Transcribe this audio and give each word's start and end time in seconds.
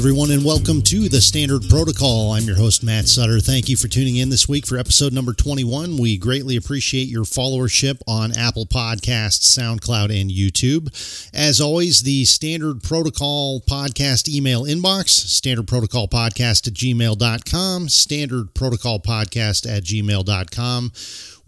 Everyone, 0.00 0.30
and 0.30 0.42
welcome 0.42 0.80
to 0.80 1.10
the 1.10 1.20
Standard 1.20 1.68
Protocol. 1.68 2.32
I'm 2.32 2.44
your 2.44 2.56
host, 2.56 2.82
Matt 2.82 3.06
Sutter. 3.06 3.38
Thank 3.38 3.68
you 3.68 3.76
for 3.76 3.86
tuning 3.86 4.16
in 4.16 4.30
this 4.30 4.48
week 4.48 4.66
for 4.66 4.78
episode 4.78 5.12
number 5.12 5.34
21. 5.34 5.98
We 5.98 6.16
greatly 6.16 6.56
appreciate 6.56 7.06
your 7.08 7.24
followership 7.24 8.00
on 8.08 8.34
Apple 8.34 8.64
Podcasts, 8.64 9.54
SoundCloud, 9.54 10.18
and 10.18 10.30
YouTube. 10.30 10.88
As 11.34 11.60
always, 11.60 12.00
the 12.02 12.24
Standard 12.24 12.82
Protocol 12.82 13.60
podcast 13.60 14.26
email 14.34 14.64
inbox, 14.64 15.20
standardprotocolpodcast 15.38 16.66
at 16.66 16.72
gmail.com, 16.72 17.86
standardprotocolpodcast 17.88 19.70
at 19.70 19.82
gmail.com. 19.84 20.92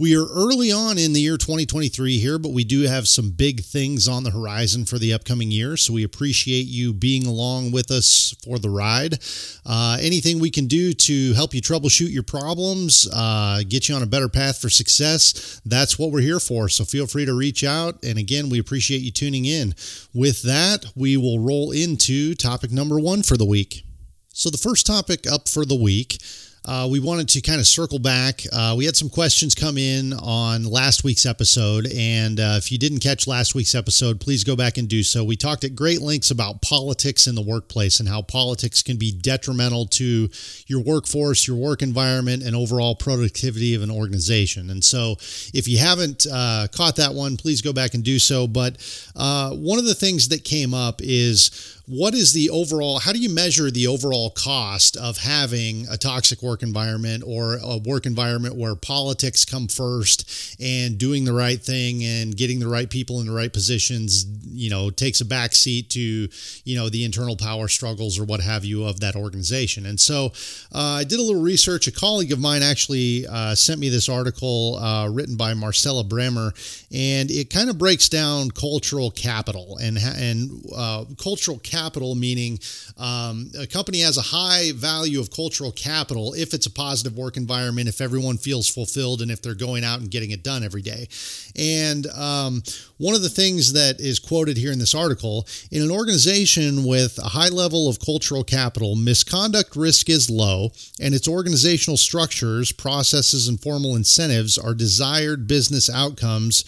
We 0.02 0.16
are 0.16 0.26
early 0.26 0.72
on 0.72 0.98
in 0.98 1.12
the 1.12 1.20
year 1.20 1.36
2023 1.36 2.18
here, 2.18 2.36
but 2.36 2.48
we 2.48 2.64
do 2.64 2.80
have 2.88 3.06
some 3.06 3.30
big 3.30 3.62
things 3.62 4.08
on 4.08 4.24
the 4.24 4.32
horizon 4.32 4.84
for 4.84 4.98
the 4.98 5.12
upcoming 5.12 5.52
year. 5.52 5.76
So 5.76 5.92
we 5.92 6.02
appreciate 6.02 6.66
you 6.66 6.92
being 6.92 7.24
along 7.24 7.70
with 7.70 7.88
us 7.92 8.34
for 8.44 8.58
the 8.58 8.68
ride. 8.68 9.18
Uh, 9.64 9.98
anything 10.00 10.40
we 10.40 10.50
can 10.50 10.66
do 10.66 10.92
to 10.92 11.34
help 11.34 11.54
you 11.54 11.62
troubleshoot 11.62 12.10
your 12.10 12.24
problems, 12.24 13.08
uh, 13.12 13.60
get 13.68 13.88
you 13.88 13.94
on 13.94 14.02
a 14.02 14.06
better 14.06 14.28
path 14.28 14.60
for 14.60 14.68
success, 14.68 15.60
that's 15.64 16.00
what 16.00 16.10
we're 16.10 16.20
here 16.20 16.40
for. 16.40 16.68
So 16.68 16.84
feel 16.84 17.06
free 17.06 17.24
to 17.24 17.38
reach 17.38 17.62
out. 17.62 18.02
And 18.02 18.18
again, 18.18 18.48
we 18.48 18.58
appreciate 18.58 19.02
you 19.02 19.12
tuning 19.12 19.44
in. 19.44 19.72
With 20.12 20.42
that, 20.42 20.84
we 20.96 21.16
will 21.16 21.38
roll 21.38 21.70
into 21.70 22.34
topic 22.34 22.72
number 22.72 22.98
one 22.98 23.22
for 23.22 23.36
the 23.36 23.46
week. 23.46 23.84
So 24.32 24.50
the 24.50 24.58
first 24.58 24.84
topic 24.84 25.30
up 25.30 25.48
for 25.48 25.64
the 25.64 25.76
week 25.76 26.18
uh, 26.64 26.86
we 26.90 27.00
wanted 27.00 27.28
to 27.30 27.40
kind 27.40 27.58
of 27.58 27.66
circle 27.66 27.98
back. 27.98 28.42
Uh, 28.52 28.74
we 28.76 28.84
had 28.84 28.96
some 28.96 29.10
questions 29.10 29.54
come 29.54 29.76
in 29.76 30.12
on 30.12 30.64
last 30.64 31.02
week's 31.02 31.26
episode. 31.26 31.88
And 31.92 32.38
uh, 32.38 32.54
if 32.56 32.70
you 32.70 32.78
didn't 32.78 33.00
catch 33.00 33.26
last 33.26 33.54
week's 33.54 33.74
episode, 33.74 34.20
please 34.20 34.44
go 34.44 34.54
back 34.54 34.78
and 34.78 34.88
do 34.88 35.02
so. 35.02 35.24
We 35.24 35.36
talked 35.36 35.64
at 35.64 35.74
great 35.74 36.00
lengths 36.00 36.30
about 36.30 36.62
politics 36.62 37.26
in 37.26 37.34
the 37.34 37.42
workplace 37.42 37.98
and 37.98 38.08
how 38.08 38.22
politics 38.22 38.82
can 38.82 38.96
be 38.96 39.10
detrimental 39.10 39.86
to 39.86 40.28
your 40.68 40.80
workforce, 40.80 41.48
your 41.48 41.56
work 41.56 41.82
environment, 41.82 42.44
and 42.44 42.54
overall 42.54 42.94
productivity 42.94 43.74
of 43.74 43.82
an 43.82 43.90
organization. 43.90 44.70
And 44.70 44.84
so 44.84 45.16
if 45.52 45.66
you 45.66 45.78
haven't 45.78 46.26
uh, 46.30 46.68
caught 46.72 46.96
that 46.96 47.14
one, 47.14 47.36
please 47.36 47.60
go 47.60 47.72
back 47.72 47.94
and 47.94 48.04
do 48.04 48.20
so. 48.20 48.46
But 48.46 48.76
uh, 49.16 49.50
one 49.50 49.80
of 49.80 49.84
the 49.84 49.94
things 49.94 50.28
that 50.28 50.44
came 50.44 50.74
up 50.74 51.00
is 51.02 51.81
what 51.86 52.14
is 52.14 52.32
the 52.32 52.48
overall 52.50 53.00
how 53.00 53.12
do 53.12 53.18
you 53.18 53.28
measure 53.28 53.70
the 53.70 53.86
overall 53.86 54.30
cost 54.30 54.96
of 54.96 55.18
having 55.18 55.86
a 55.88 55.96
toxic 55.96 56.42
work 56.42 56.62
environment 56.62 57.22
or 57.26 57.58
a 57.62 57.76
work 57.78 58.06
environment 58.06 58.54
where 58.54 58.74
politics 58.74 59.44
come 59.44 59.66
first 59.66 60.56
and 60.60 60.98
doing 60.98 61.24
the 61.24 61.32
right 61.32 61.60
thing 61.60 62.04
and 62.04 62.36
getting 62.36 62.60
the 62.60 62.68
right 62.68 62.90
people 62.90 63.20
in 63.20 63.26
the 63.26 63.32
right 63.32 63.52
positions 63.52 64.24
you 64.52 64.70
know 64.70 64.90
takes 64.90 65.20
a 65.20 65.24
back 65.24 65.54
seat 65.54 65.90
to 65.90 66.28
you 66.64 66.76
know 66.76 66.88
the 66.88 67.04
internal 67.04 67.36
power 67.36 67.68
struggles 67.68 68.18
or 68.18 68.24
what 68.24 68.40
have 68.40 68.64
you 68.64 68.84
of 68.84 69.00
that 69.00 69.16
organization? 69.16 69.86
And 69.86 69.98
so 69.98 70.26
uh, 70.74 71.00
i 71.00 71.04
did 71.04 71.18
a 71.18 71.22
little 71.22 71.42
research. 71.42 71.86
A 71.86 71.92
colleague 71.92 72.32
of 72.32 72.38
mine 72.38 72.62
actually 72.62 73.26
uh, 73.26 73.54
sent 73.54 73.80
me 73.80 73.88
this 73.88 74.08
article 74.08 74.76
uh, 74.76 75.08
written 75.08 75.36
by 75.36 75.54
marcella 75.54 76.04
bremer 76.04 76.52
and 76.92 77.30
it 77.30 77.50
kind 77.50 77.70
of 77.70 77.78
breaks 77.78 78.08
down 78.08 78.50
cultural 78.50 79.10
capital 79.10 79.78
and 79.78 79.98
and 79.98 80.64
uh, 80.76 81.04
cultural 81.18 81.58
capital, 81.58 81.71
meaning 82.14 82.58
um, 82.98 83.50
a 83.58 83.66
company 83.66 84.00
has 84.00 84.16
a 84.16 84.22
high 84.22 84.72
value 84.72 85.20
of 85.20 85.30
cultural 85.30 85.72
capital 85.72 86.34
if 86.34 86.54
it's 86.54 86.66
a 86.66 86.70
positive 86.70 87.16
work 87.16 87.36
environment, 87.36 87.88
if 87.88 88.00
everyone 88.00 88.38
feels 88.38 88.68
fulfilled, 88.68 89.22
and 89.22 89.30
if 89.30 89.42
they're 89.42 89.54
going 89.54 89.84
out 89.84 90.00
and 90.00 90.10
getting 90.10 90.30
it 90.30 90.42
done 90.42 90.62
every 90.62 90.82
day. 90.82 91.08
And 91.56 92.06
um, 92.08 92.62
one 92.98 93.14
of 93.14 93.22
the 93.22 93.28
things 93.28 93.72
that 93.72 94.00
is 94.00 94.18
quoted 94.18 94.56
here 94.56 94.72
in 94.72 94.78
this 94.78 94.94
article 94.94 95.46
in 95.70 95.82
an 95.82 95.90
organization 95.90 96.84
with 96.84 97.18
a 97.18 97.28
high 97.28 97.48
level 97.48 97.88
of 97.88 97.98
cultural 97.98 98.44
capital, 98.44 98.94
misconduct 98.94 99.76
risk 99.76 100.08
is 100.08 100.30
low, 100.30 100.70
and 101.00 101.14
its 101.14 101.28
organizational 101.28 101.96
structures, 101.96 102.72
processes, 102.72 103.48
and 103.48 103.60
formal 103.60 103.96
incentives 103.96 104.58
are 104.58 104.74
desired 104.74 105.46
business 105.46 105.88
outcomes 105.90 106.64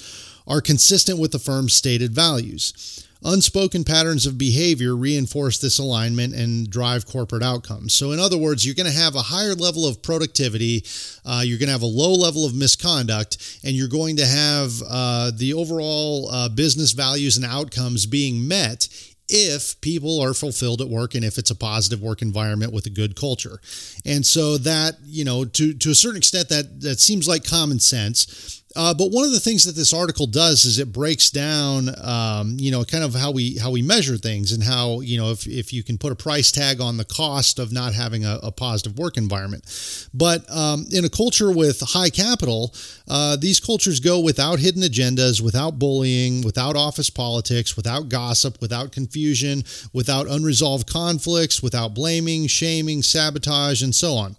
are 0.47 0.61
consistent 0.61 1.19
with 1.19 1.33
the 1.33 1.39
firm's 1.39 1.73
stated 1.73 2.15
values. 2.15 3.07
Unspoken 3.27 3.85
patterns 3.85 4.27
of 4.27 4.37
behavior 4.37 4.95
reinforce 4.95 5.57
this 5.57 5.79
alignment 5.79 6.35
and 6.35 6.69
drive 6.69 7.07
corporate 7.07 7.43
outcomes. 7.43 7.95
So, 7.95 8.13
in 8.13 8.19
other 8.19 8.37
words, 8.37 8.67
you're 8.67 8.75
going 8.75 8.91
to 8.91 8.99
have 8.99 9.15
a 9.15 9.23
higher 9.23 9.55
level 9.55 9.87
of 9.87 10.03
productivity, 10.03 10.85
uh, 11.25 11.43
you're 11.43 11.59
going 11.59 11.69
to 11.69 11.73
have 11.73 11.81
a 11.81 11.87
low 11.87 12.13
level 12.13 12.45
of 12.45 12.55
misconduct, 12.55 13.61
and 13.65 13.75
you're 13.75 13.89
going 13.89 14.17
to 14.17 14.27
have 14.27 14.73
uh, 14.87 15.31
the 15.35 15.55
overall 15.55 16.29
uh, 16.31 16.51
business 16.51 16.93
values 16.93 17.39
and 17.39 17.47
outcomes 17.47 18.05
being 18.05 18.47
met 18.47 18.89
if 19.29 19.81
people 19.81 20.21
are 20.21 20.35
fulfilled 20.35 20.83
at 20.83 20.89
work 20.89 21.15
and 21.15 21.25
if 21.25 21.39
it's 21.39 21.51
a 21.51 21.57
positive 21.57 22.03
work 22.03 22.21
environment 22.21 22.73
with 22.73 22.85
a 22.87 22.91
good 22.91 23.17
culture. 23.17 23.59
And 24.05 24.25
so 24.25 24.59
that, 24.59 24.97
you 25.03 25.25
know, 25.25 25.45
to 25.47 25.73
to 25.73 25.91
a 25.91 25.95
certain 25.95 26.19
extent 26.19 26.51
that 26.51 26.81
that 26.83 27.01
seems 27.01 27.27
like 27.27 27.45
common 27.45 27.81
sense. 27.81 28.63
Uh, 28.77 28.93
but 28.93 29.11
one 29.11 29.25
of 29.25 29.33
the 29.33 29.41
things 29.41 29.65
that 29.65 29.77
this 29.77 29.93
article 29.93 30.27
does 30.27 30.65
is 30.65 30.79
it 30.79 30.93
breaks 30.93 31.31
down, 31.31 31.91
um, 32.03 32.57
you 32.59 32.71
know, 32.71 32.85
kind 32.85 33.05
of 33.05 33.15
how 33.15 33.31
we 33.31 33.57
how 33.57 33.71
we 33.71 33.83
measure 33.83 34.17
things 34.17 34.53
and 34.53 34.63
how 34.63 35.01
you 35.01 35.17
know 35.17 35.31
if, 35.31 35.47
if 35.47 35.73
you 35.73 35.83
can 35.83 35.97
put 35.97 36.13
a 36.13 36.17
price 36.17 36.51
tag 36.51 36.81
on 36.81 36.97
the 36.97 37.05
cost 37.05 37.59
of 37.59 37.73
not 37.73 37.95
having 37.95 38.25
a, 38.25 38.41
a 38.43 38.51
positive 38.51 38.99
work 38.99 39.17
environment. 39.17 39.65
But 40.13 40.51
um, 40.51 40.87
in 40.91 41.05
a 41.05 41.09
culture 41.09 41.53
with 41.53 41.81
high 41.81 42.11
capital, 42.11 42.75
uh, 43.09 43.37
these 43.37 43.61
cultures 43.61 44.01
go 44.01 44.19
without 44.19 44.59
hidden 44.59 44.83
agendas, 44.83 45.41
without 45.41 45.79
bullying, 45.79 46.43
without 46.43 46.75
office 46.75 47.11
politics, 47.11 47.77
without 47.77 48.09
gossip, 48.09 48.61
without 48.61 48.91
confusion, 48.91 49.63
without 49.93 50.27
unresolved 50.27 50.87
conflicts, 50.91 51.63
without 51.63 51.95
blaming, 51.95 52.49
shaming, 52.49 53.03
sabotage, 53.03 53.83
and 53.83 53.95
so 53.95 54.15
on. 54.15 54.37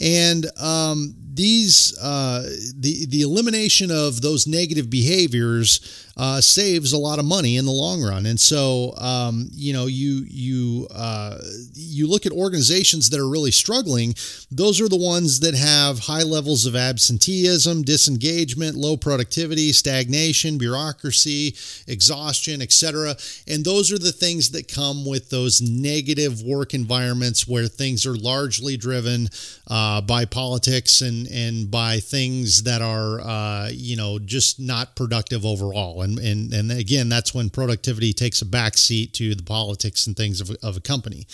And 0.00 0.46
um, 0.60 1.14
these 1.34 1.96
uh, 1.98 2.42
the 2.76 3.06
the 3.06 3.22
elimination 3.22 3.90
of 3.90 4.20
those 4.20 4.46
negative 4.46 4.90
behaviors 4.90 6.08
uh, 6.18 6.40
saves 6.40 6.92
a 6.92 6.98
lot 6.98 7.20
of 7.20 7.24
money 7.24 7.56
in 7.56 7.64
the 7.64 7.70
long 7.70 8.02
run. 8.02 8.26
And 8.26 8.38
so, 8.40 8.92
um, 8.98 9.48
you 9.52 9.72
know, 9.72 9.86
you 9.86 10.24
you 10.28 10.88
uh, 10.90 11.38
you 11.74 12.08
look 12.08 12.26
at 12.26 12.32
organizations 12.32 13.08
that 13.10 13.20
are 13.20 13.28
really 13.28 13.52
struggling. 13.52 14.14
Those 14.50 14.80
are 14.80 14.88
the 14.88 14.96
ones 14.96 15.38
that 15.40 15.54
have 15.54 16.00
high 16.00 16.24
levels 16.24 16.66
of 16.66 16.74
absenteeism, 16.74 17.82
disengagement, 17.82 18.74
low 18.74 18.96
productivity, 18.96 19.72
stagnation, 19.72 20.58
bureaucracy, 20.58 21.54
exhaustion, 21.86 22.60
etc. 22.60 23.14
And 23.46 23.64
those 23.64 23.92
are 23.92 23.98
the 23.98 24.12
things 24.12 24.50
that 24.50 24.66
come 24.66 25.06
with 25.06 25.30
those 25.30 25.62
negative 25.62 26.42
work 26.42 26.74
environments 26.74 27.46
where 27.46 27.68
things 27.68 28.04
are 28.04 28.16
largely 28.16 28.76
driven 28.76 29.28
uh, 29.68 29.87
by 30.00 30.24
politics 30.24 31.00
and 31.00 31.26
and 31.28 31.70
by 31.70 31.98
things 31.98 32.62
that 32.64 32.82
are 32.82 33.20
uh, 33.20 33.68
you 33.72 33.96
know 33.96 34.18
just 34.18 34.60
not 34.60 34.96
productive 34.96 35.44
overall. 35.44 36.02
And 36.02 36.18
and 36.18 36.52
and 36.52 36.72
again, 36.72 37.08
that's 37.08 37.34
when 37.34 37.50
productivity 37.50 38.12
takes 38.12 38.42
a 38.42 38.46
backseat 38.46 39.12
to 39.14 39.34
the 39.34 39.42
politics 39.42 40.06
and 40.06 40.16
things 40.16 40.40
of, 40.40 40.50
of 40.62 40.76
a 40.76 40.80
company. 40.80 41.26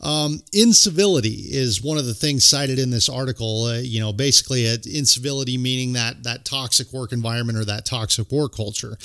Um, 0.00 0.42
incivility 0.52 1.48
is 1.50 1.82
one 1.82 1.96
of 1.96 2.04
the 2.04 2.14
things 2.14 2.44
cited 2.44 2.78
in 2.78 2.90
this 2.90 3.08
article. 3.08 3.64
Uh, 3.64 3.78
you 3.78 4.00
know, 4.00 4.12
basically, 4.12 4.68
uh, 4.68 4.76
incivility 4.84 5.56
meaning 5.56 5.94
that 5.94 6.22
that 6.24 6.44
toxic 6.44 6.92
work 6.92 7.12
environment 7.12 7.58
or 7.58 7.64
that 7.64 7.86
toxic 7.86 8.30
work 8.30 8.54
culture, 8.54 8.98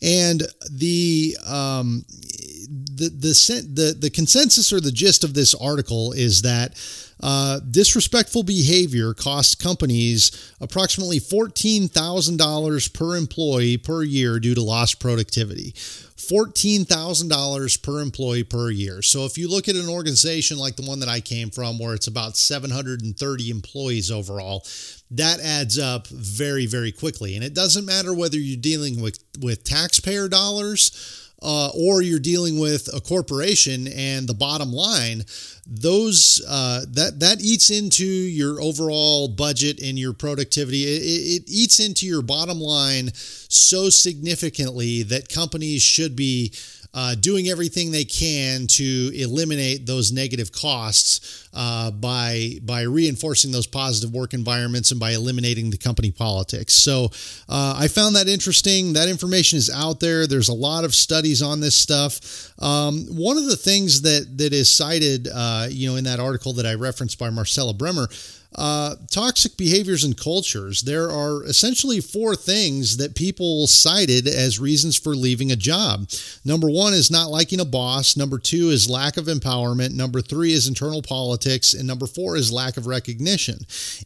and 0.00 0.42
the 0.70 1.36
um, 1.46 2.04
the 2.08 3.10
the 3.10 3.68
the 3.72 3.96
the 3.98 4.10
consensus 4.10 4.72
or 4.72 4.80
the 4.80 4.92
gist 4.92 5.24
of 5.24 5.34
this 5.34 5.54
article 5.54 6.12
is 6.12 6.42
that 6.42 6.74
uh, 7.22 7.60
disrespectful 7.70 8.42
behavior 8.42 9.14
costs 9.14 9.54
companies 9.54 10.52
approximately 10.60 11.18
$14,000 11.18 12.92
per 12.94 13.16
employee 13.16 13.78
per 13.78 14.02
year 14.02 14.38
due 14.38 14.54
to 14.54 14.62
lost 14.62 15.00
productivity. 15.00 15.72
$14,000 16.16 17.82
per 17.82 18.00
employee 18.00 18.42
per 18.42 18.70
year. 18.70 19.00
So 19.02 19.24
if 19.26 19.38
you 19.38 19.48
look 19.48 19.68
at 19.68 19.76
an 19.76 19.88
organization 19.88 20.58
like 20.58 20.76
the 20.76 20.86
one 20.86 21.00
that 21.00 21.08
I 21.08 21.20
came 21.20 21.50
from, 21.50 21.78
where 21.78 21.94
it's 21.94 22.06
about 22.06 22.36
730 22.36 23.50
employees 23.50 24.10
overall, 24.10 24.66
that 25.12 25.40
adds 25.40 25.78
up 25.78 26.08
very, 26.08 26.66
very 26.66 26.90
quickly. 26.90 27.36
And 27.36 27.44
it 27.44 27.54
doesn't 27.54 27.86
matter 27.86 28.12
whether 28.12 28.38
you're 28.38 28.56
dealing 28.56 29.00
with, 29.00 29.18
with 29.40 29.62
taxpayer 29.62 30.28
dollars 30.28 31.25
uh, 31.42 31.70
or 31.74 32.02
you're 32.02 32.18
dealing 32.18 32.58
with 32.58 32.88
a 32.94 33.00
corporation 33.00 33.86
and 33.88 34.26
the 34.26 34.34
bottom 34.34 34.72
line, 34.72 35.22
those 35.66 36.42
uh, 36.48 36.84
that 36.88 37.20
that 37.20 37.40
eats 37.40 37.70
into 37.70 38.04
your 38.04 38.60
overall 38.60 39.28
budget 39.28 39.80
and 39.82 39.98
your 39.98 40.12
productivity. 40.12 40.84
It, 40.84 41.02
it, 41.02 41.42
it 41.42 41.42
eats 41.46 41.78
into 41.78 42.06
your 42.06 42.22
bottom 42.22 42.60
line 42.60 43.10
so 43.14 43.90
significantly 43.90 45.02
that 45.04 45.28
companies 45.28 45.82
should 45.82 46.16
be 46.16 46.52
uh, 46.96 47.14
doing 47.14 47.48
everything 47.48 47.90
they 47.90 48.06
can 48.06 48.66
to 48.66 49.12
eliminate 49.14 49.84
those 49.84 50.10
negative 50.10 50.50
costs 50.50 51.46
uh, 51.52 51.90
by 51.90 52.58
by 52.62 52.82
reinforcing 52.82 53.52
those 53.52 53.66
positive 53.66 54.14
work 54.14 54.32
environments 54.32 54.90
and 54.90 54.98
by 54.98 55.10
eliminating 55.10 55.68
the 55.68 55.76
company 55.76 56.10
politics. 56.10 56.72
So 56.72 57.10
uh, 57.50 57.76
I 57.78 57.88
found 57.88 58.16
that 58.16 58.28
interesting. 58.28 58.94
That 58.94 59.10
information 59.10 59.58
is 59.58 59.68
out 59.68 60.00
there. 60.00 60.26
There's 60.26 60.48
a 60.48 60.54
lot 60.54 60.84
of 60.84 60.94
studies 60.94 61.42
on 61.42 61.60
this 61.60 61.76
stuff. 61.76 62.54
Um, 62.62 63.04
one 63.10 63.36
of 63.36 63.44
the 63.44 63.56
things 63.56 64.00
that 64.00 64.38
that 64.38 64.54
is 64.54 64.70
cited, 64.70 65.28
uh, 65.32 65.66
you 65.68 65.90
know, 65.90 65.96
in 65.96 66.04
that 66.04 66.18
article 66.18 66.54
that 66.54 66.64
I 66.64 66.74
referenced 66.74 67.18
by 67.18 67.28
Marcella 67.28 67.74
Bremer 67.74 68.08
uh, 68.56 68.96
toxic 69.10 69.56
behaviors 69.58 70.02
and 70.02 70.16
cultures. 70.16 70.82
There 70.82 71.10
are 71.10 71.44
essentially 71.44 72.00
four 72.00 72.34
things 72.34 72.96
that 72.96 73.14
people 73.14 73.66
cited 73.66 74.26
as 74.26 74.58
reasons 74.58 74.98
for 74.98 75.14
leaving 75.14 75.52
a 75.52 75.56
job. 75.56 76.08
Number 76.44 76.70
one 76.70 76.94
is 76.94 77.10
not 77.10 77.30
liking 77.30 77.60
a 77.60 77.66
boss. 77.66 78.16
Number 78.16 78.38
two 78.38 78.70
is 78.70 78.88
lack 78.88 79.18
of 79.18 79.26
empowerment. 79.26 79.94
Number 79.94 80.22
three 80.22 80.52
is 80.52 80.66
internal 80.66 81.02
politics. 81.02 81.74
And 81.74 81.86
number 81.86 82.06
four 82.06 82.36
is 82.36 82.50
lack 82.50 82.78
of 82.78 82.86
recognition. 82.86 83.58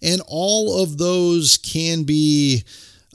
And 0.03 0.21
all 0.27 0.83
of 0.83 0.99
those 0.99 1.57
can 1.57 2.03
be 2.03 2.65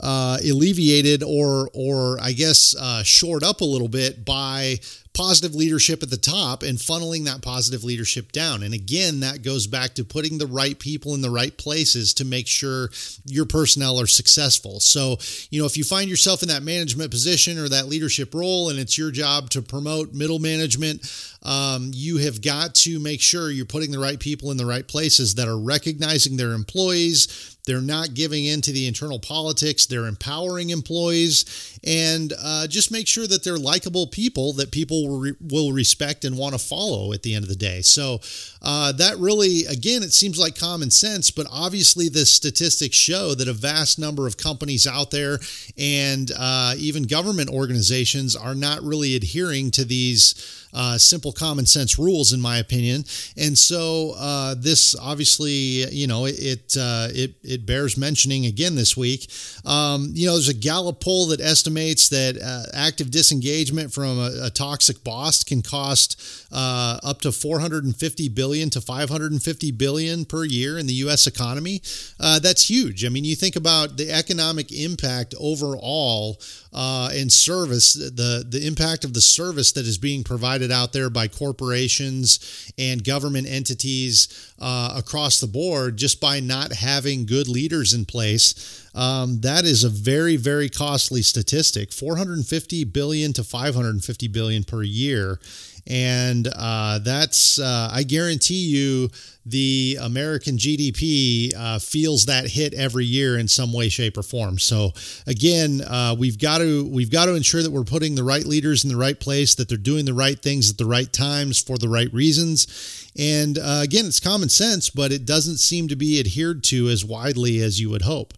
uh, 0.01 0.37
alleviated 0.49 1.21
or, 1.21 1.69
or 1.73 2.17
I 2.21 2.31
guess, 2.31 2.75
uh, 2.79 3.03
shored 3.03 3.43
up 3.43 3.59
a 3.59 3.65
little 3.65 3.89
bit 3.89 4.23
by 4.23 4.79
positive 5.15 5.55
leadership 5.55 6.03
at 6.03 6.09
the 6.09 6.17
top 6.17 6.61
and 6.61 6.77
funneling 6.77 7.25
that 7.25 7.41
positive 7.41 7.83
leadership 7.83 8.31
down. 8.31 8.61
And 8.61 8.73
again, 8.73 9.21
that 9.21 9.41
goes 9.41 9.65
back 9.65 9.95
to 9.95 10.03
putting 10.03 10.37
the 10.37 10.45
right 10.45 10.77
people 10.77 11.15
in 11.15 11.21
the 11.21 11.31
right 11.31 11.57
places 11.57 12.13
to 12.15 12.25
make 12.25 12.47
sure 12.47 12.89
your 13.25 13.45
personnel 13.45 13.99
are 13.99 14.07
successful. 14.07 14.79
So, 14.79 15.17
you 15.49 15.59
know, 15.59 15.65
if 15.65 15.77
you 15.77 15.83
find 15.83 16.09
yourself 16.09 16.43
in 16.43 16.49
that 16.49 16.61
management 16.61 17.09
position 17.09 17.57
or 17.57 17.69
that 17.69 17.87
leadership 17.87 18.35
role 18.35 18.69
and 18.69 18.77
it's 18.77 18.97
your 18.97 19.09
job 19.09 19.49
to 19.51 19.61
promote 19.61 20.13
middle 20.13 20.39
management, 20.39 21.01
um, 21.43 21.91
you 21.93 22.17
have 22.17 22.41
got 22.41 22.75
to 22.75 22.99
make 22.99 23.21
sure 23.21 23.49
you're 23.49 23.65
putting 23.65 23.91
the 23.91 23.99
right 23.99 24.19
people 24.19 24.51
in 24.51 24.57
the 24.57 24.65
right 24.65 24.87
places 24.87 25.35
that 25.35 25.47
are 25.47 25.57
recognizing 25.57 26.35
their 26.35 26.51
employees 26.51 27.55
they're 27.65 27.81
not 27.81 28.13
giving 28.13 28.45
in 28.45 28.61
to 28.61 28.71
the 28.71 28.87
internal 28.87 29.19
politics. 29.19 29.85
They're 29.85 30.05
empowering 30.05 30.69
employees 30.69 31.79
and 31.83 32.31
uh, 32.41 32.67
just 32.67 32.91
make 32.91 33.07
sure 33.07 33.27
that 33.27 33.43
they're 33.43 33.57
likable 33.57 34.07
people 34.07 34.53
that 34.53 34.71
people 34.71 35.04
will, 35.07 35.19
re- 35.19 35.35
will 35.41 35.71
respect 35.71 36.25
and 36.25 36.37
want 36.37 36.53
to 36.53 36.59
follow 36.59 37.13
at 37.13 37.23
the 37.23 37.33
end 37.33 37.43
of 37.43 37.49
the 37.49 37.55
day. 37.55 37.81
So, 37.81 38.19
uh, 38.61 38.91
that 38.93 39.17
really, 39.17 39.65
again, 39.65 40.03
it 40.03 40.13
seems 40.13 40.39
like 40.39 40.57
common 40.57 40.89
sense, 40.91 41.31
but 41.31 41.45
obviously 41.51 42.09
the 42.09 42.25
statistics 42.25 42.95
show 42.95 43.35
that 43.35 43.47
a 43.47 43.53
vast 43.53 43.99
number 43.99 44.27
of 44.27 44.37
companies 44.37 44.87
out 44.87 45.11
there 45.11 45.39
and 45.77 46.31
uh, 46.37 46.73
even 46.77 47.03
government 47.03 47.49
organizations 47.49 48.35
are 48.35 48.55
not 48.55 48.81
really 48.81 49.15
adhering 49.15 49.71
to 49.71 49.85
these 49.85 50.64
uh, 50.75 50.97
simple 50.97 51.31
common 51.31 51.65
sense 51.65 51.97
rules, 51.97 52.33
in 52.33 52.41
my 52.41 52.57
opinion. 52.57 53.05
And 53.37 53.57
so 53.57 54.13
uh, 54.17 54.55
this 54.57 54.95
obviously, 54.99 55.85
you 55.91 56.05
know, 56.05 56.25
it 56.25 56.75
uh, 56.77 57.07
it 57.11 57.35
it 57.43 57.65
bears 57.65 57.97
mentioning 57.97 58.45
again 58.45 58.75
this 58.75 58.97
week. 58.97 59.31
Um, 59.63 60.09
you 60.13 60.27
know, 60.27 60.33
there's 60.33 60.49
a 60.49 60.53
Gallup 60.53 60.99
poll 60.99 61.27
that 61.27 61.39
estimates 61.39 62.09
that 62.09 62.37
uh, 62.41 62.63
active 62.73 63.09
disengagement 63.09 63.93
from 63.93 64.19
a, 64.19 64.31
a, 64.43 64.49
toxic 64.49 65.03
boss 65.03 65.43
can 65.43 65.61
cost 65.61 66.21
uh, 66.51 66.99
up 67.03 67.21
to 67.21 67.31
450 67.31 68.29
billion 68.29 68.69
to 68.71 68.81
550 68.81 69.71
billion 69.71 70.25
per 70.25 70.43
year 70.43 70.77
in 70.77 70.87
the 70.87 70.93
U.S. 71.05 71.27
economy. 71.27 71.81
Uh, 72.19 72.39
that's 72.39 72.69
huge. 72.69 73.05
I 73.05 73.09
mean, 73.09 73.23
you 73.23 73.35
think 73.35 73.55
about 73.55 73.97
the 73.97 74.11
economic 74.11 74.71
impact 74.71 75.33
overall 75.39 76.41
and 76.73 77.31
service, 77.31 77.93
the 77.93 78.45
the 78.47 78.67
impact 78.67 79.05
of 79.05 79.13
the 79.13 79.21
service 79.21 79.71
that 79.71 79.85
is 79.85 79.97
being 79.97 80.23
provided 80.23 80.64
out 80.71 80.93
there 80.93 81.09
by 81.09 81.27
corporations 81.27 82.71
and 82.77 83.03
government 83.03 83.47
entities 83.47 84.53
uh, 84.59 84.93
across 84.95 85.39
the 85.39 85.47
board 85.47 85.97
just 85.97 86.19
by 86.21 86.39
not 86.39 86.73
having 86.73 87.25
good 87.25 87.47
leaders 87.47 87.93
in 87.93 88.05
place. 88.05 88.87
Um, 88.95 89.41
that 89.41 89.65
is 89.65 89.83
a 89.83 89.89
very 89.89 90.37
very 90.37 90.69
costly 90.69 91.21
statistic 91.21 91.91
450 91.91 92.85
billion 92.85 93.33
to 93.33 93.43
550 93.43 94.27
billion 94.29 94.63
per 94.63 94.83
year 94.83 95.39
and 95.87 96.47
uh, 96.55 96.99
that's 96.99 97.59
uh, 97.59 97.89
I 97.91 98.03
guarantee 98.03 98.67
you 98.67 99.09
the 99.45 99.97
American 100.01 100.57
GDP 100.57 101.53
uh, 101.55 101.77
feels 101.77 102.25
that 102.25 102.47
hit 102.47 102.73
every 102.73 103.05
year 103.05 103.37
in 103.37 103.47
some 103.47 103.71
way, 103.71 103.89
shape, 103.89 104.17
or 104.17 104.23
form. 104.23 104.57
So 104.57 104.93
again, 105.27 105.81
uh, 105.81 106.15
we've 106.17 106.39
got 106.39 106.59
to 106.59 106.87
we've 106.89 107.11
got 107.11 107.25
to 107.25 107.35
ensure 107.35 107.61
that 107.61 107.71
we're 107.71 107.83
putting 107.83 108.15
the 108.15 108.23
right 108.23 108.45
leaders 108.45 108.83
in 108.83 108.89
the 108.89 108.97
right 108.97 109.19
place, 109.19 109.53
that 109.55 109.69
they're 109.69 109.77
doing 109.77 110.05
the 110.05 110.13
right 110.13 110.39
things 110.39 110.71
at 110.71 110.77
the 110.77 110.85
right 110.85 111.11
times 111.11 111.61
for 111.61 111.77
the 111.77 111.89
right 111.89 112.11
reasons. 112.11 113.11
And 113.17 113.57
uh, 113.59 113.81
again, 113.83 114.05
it's 114.05 114.19
common 114.19 114.49
sense, 114.49 114.89
but 114.89 115.11
it 115.11 115.25
doesn't 115.25 115.57
seem 115.57 115.87
to 115.89 115.95
be 115.95 116.19
adhered 116.19 116.63
to 116.65 116.89
as 116.89 117.05
widely 117.05 117.61
as 117.61 117.79
you 117.79 117.89
would 117.91 118.01
hope. 118.01 118.33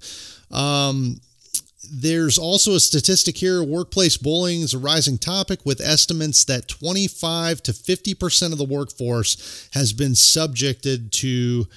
Um, 0.52 1.20
there's 1.92 2.38
also 2.38 2.76
a 2.76 2.80
statistic 2.80 3.38
here 3.38 3.64
workplace 3.64 4.18
bullying 4.18 4.62
is 4.62 4.74
a 4.74 4.78
rising 4.78 5.18
topic 5.18 5.60
with 5.66 5.82
estimates 5.82 6.44
that 6.46 6.68
25 6.68 7.64
to 7.64 7.72
50% 7.72 8.52
of 8.52 8.58
the 8.58 8.66
workforce 8.66 9.70
has 9.74 9.94
been 9.94 10.16
subjected 10.16 11.12
to 11.14 11.68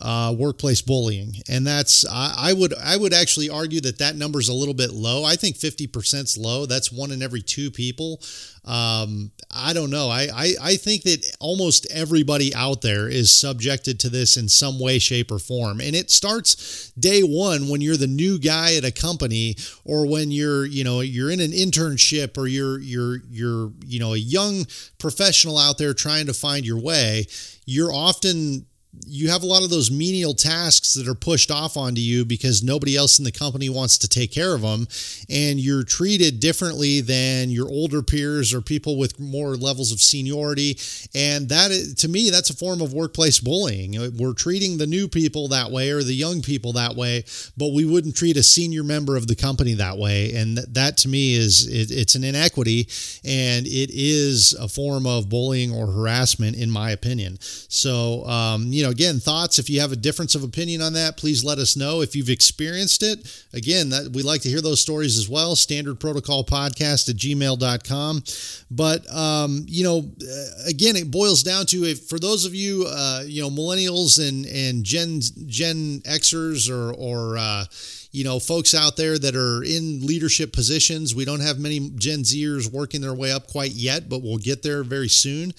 uh, 0.00 0.34
workplace 0.36 0.80
bullying, 0.80 1.34
and 1.48 1.66
that's 1.66 2.06
I, 2.06 2.34
I, 2.36 2.52
would 2.54 2.74
I 2.78 2.96
would 2.96 3.12
actually 3.12 3.50
argue 3.50 3.80
that 3.82 3.98
that 3.98 4.16
number 4.16 4.40
is 4.40 4.48
a 4.48 4.54
little 4.54 4.74
bit 4.74 4.92
low. 4.92 5.24
I 5.24 5.36
think 5.36 5.56
fifty 5.56 5.86
percent 5.86 6.24
is 6.24 6.38
low. 6.38 6.64
That's 6.66 6.90
one 6.90 7.10
in 7.10 7.22
every 7.22 7.42
two 7.42 7.70
people. 7.70 8.20
Um, 8.64 9.30
I 9.50 9.72
don't 9.72 9.90
know. 9.90 10.08
I, 10.08 10.28
I 10.34 10.54
I 10.62 10.76
think 10.76 11.02
that 11.02 11.36
almost 11.38 11.86
everybody 11.90 12.54
out 12.54 12.80
there 12.80 13.08
is 13.08 13.34
subjected 13.34 14.00
to 14.00 14.08
this 14.08 14.36
in 14.36 14.48
some 14.48 14.78
way, 14.78 14.98
shape, 14.98 15.30
or 15.30 15.38
form, 15.38 15.80
and 15.80 15.94
it 15.94 16.10
starts 16.10 16.90
day 16.98 17.20
one 17.20 17.68
when 17.68 17.80
you're 17.80 17.96
the 17.96 18.06
new 18.06 18.38
guy 18.38 18.74
at 18.76 18.84
a 18.84 18.92
company, 18.92 19.56
or 19.84 20.06
when 20.06 20.30
you're 20.30 20.64
you 20.64 20.84
know 20.84 21.00
you're 21.00 21.30
in 21.30 21.40
an 21.40 21.52
internship, 21.52 22.38
or 22.38 22.46
you're 22.46 22.78
you're 22.80 23.18
you're 23.30 23.72
you 23.86 24.00
know 24.00 24.14
a 24.14 24.18
young 24.18 24.66
professional 24.98 25.58
out 25.58 25.76
there 25.76 25.92
trying 25.92 26.26
to 26.26 26.34
find 26.34 26.64
your 26.64 26.80
way. 26.80 27.26
You're 27.66 27.92
often 27.92 28.66
you 29.06 29.30
have 29.30 29.42
a 29.42 29.46
lot 29.46 29.62
of 29.62 29.70
those 29.70 29.90
menial 29.90 30.34
tasks 30.34 30.94
that 30.94 31.06
are 31.06 31.14
pushed 31.14 31.50
off 31.50 31.76
onto 31.76 32.00
you 32.00 32.24
because 32.24 32.62
nobody 32.62 32.96
else 32.96 33.18
in 33.18 33.24
the 33.24 33.30
company 33.30 33.68
wants 33.68 33.98
to 33.98 34.08
take 34.08 34.32
care 34.32 34.52
of 34.52 34.62
them 34.62 34.88
and 35.28 35.60
you're 35.60 35.84
treated 35.84 36.40
differently 36.40 37.00
than 37.00 37.50
your 37.50 37.68
older 37.68 38.02
peers 38.02 38.52
or 38.52 38.60
people 38.60 38.98
with 38.98 39.20
more 39.20 39.56
levels 39.56 39.92
of 39.92 40.00
seniority. 40.00 40.76
And 41.14 41.48
that 41.50 41.70
to 41.98 42.08
me 42.08 42.30
that's 42.30 42.50
a 42.50 42.56
form 42.56 42.80
of 42.80 42.92
workplace 42.92 43.38
bullying. 43.38 43.96
We're 44.16 44.32
treating 44.32 44.78
the 44.78 44.86
new 44.86 45.06
people 45.06 45.48
that 45.48 45.70
way 45.70 45.90
or 45.90 46.02
the 46.02 46.14
young 46.14 46.42
people 46.42 46.72
that 46.72 46.96
way 46.96 47.24
but 47.56 47.72
we 47.72 47.84
wouldn't 47.84 48.16
treat 48.16 48.36
a 48.36 48.42
senior 48.42 48.82
member 48.82 49.16
of 49.16 49.28
the 49.28 49.36
company 49.36 49.74
that 49.74 49.98
way. 49.98 50.32
And 50.34 50.58
that 50.58 50.96
to 50.98 51.08
me 51.08 51.34
is 51.34 51.68
it, 51.68 51.90
it's 51.90 52.16
an 52.16 52.24
inequity 52.24 52.88
and 53.24 53.66
it 53.66 53.90
is 53.92 54.52
a 54.54 54.66
form 54.66 55.06
of 55.06 55.28
bullying 55.28 55.72
or 55.72 55.86
harassment 55.86 56.56
in 56.56 56.70
my 56.70 56.90
opinion. 56.90 57.38
So 57.40 58.24
um, 58.26 58.72
you 58.80 58.86
know, 58.86 58.90
again, 58.90 59.20
thoughts. 59.20 59.58
If 59.58 59.68
you 59.68 59.78
have 59.82 59.92
a 59.92 59.96
difference 59.96 60.34
of 60.34 60.42
opinion 60.42 60.80
on 60.80 60.94
that, 60.94 61.18
please 61.18 61.44
let 61.44 61.58
us 61.58 61.76
know. 61.76 62.00
If 62.00 62.16
you've 62.16 62.30
experienced 62.30 63.02
it, 63.02 63.44
again, 63.52 63.90
that 63.90 64.12
we 64.14 64.22
like 64.22 64.40
to 64.40 64.48
hear 64.48 64.62
those 64.62 64.80
stories 64.80 65.18
as 65.18 65.28
well. 65.28 65.54
Standard 65.54 66.00
protocol 66.00 66.44
podcast 66.44 67.10
at 67.10 67.16
gmail.com. 67.16 68.22
But, 68.70 69.14
um, 69.14 69.66
you 69.68 69.84
know, 69.84 69.98
uh, 69.98 70.66
again, 70.66 70.96
it 70.96 71.10
boils 71.10 71.42
down 71.42 71.66
to 71.66 71.84
if 71.84 72.06
for 72.06 72.18
those 72.18 72.46
of 72.46 72.54
you, 72.54 72.86
uh, 72.88 73.22
you 73.26 73.42
know, 73.42 73.50
millennials 73.50 74.18
and, 74.26 74.46
and 74.46 74.82
Gen, 74.82 75.20
Gen 75.46 76.00
Xers 76.06 76.70
or, 76.70 76.94
or, 76.94 77.36
uh, 77.36 77.66
you 78.12 78.24
know, 78.24 78.40
folks 78.40 78.74
out 78.74 78.96
there 78.96 79.18
that 79.18 79.36
are 79.36 79.62
in 79.62 80.06
leadership 80.06 80.54
positions. 80.54 81.14
We 81.14 81.26
don't 81.26 81.40
have 81.40 81.58
many 81.58 81.90
Gen 81.96 82.20
Zers 82.20 82.72
working 82.72 83.02
their 83.02 83.12
way 83.12 83.30
up 83.30 83.46
quite 83.46 83.72
yet, 83.72 84.08
but 84.08 84.22
we'll 84.22 84.38
get 84.38 84.62
there 84.62 84.82
very 84.82 85.08
soon. 85.08 85.52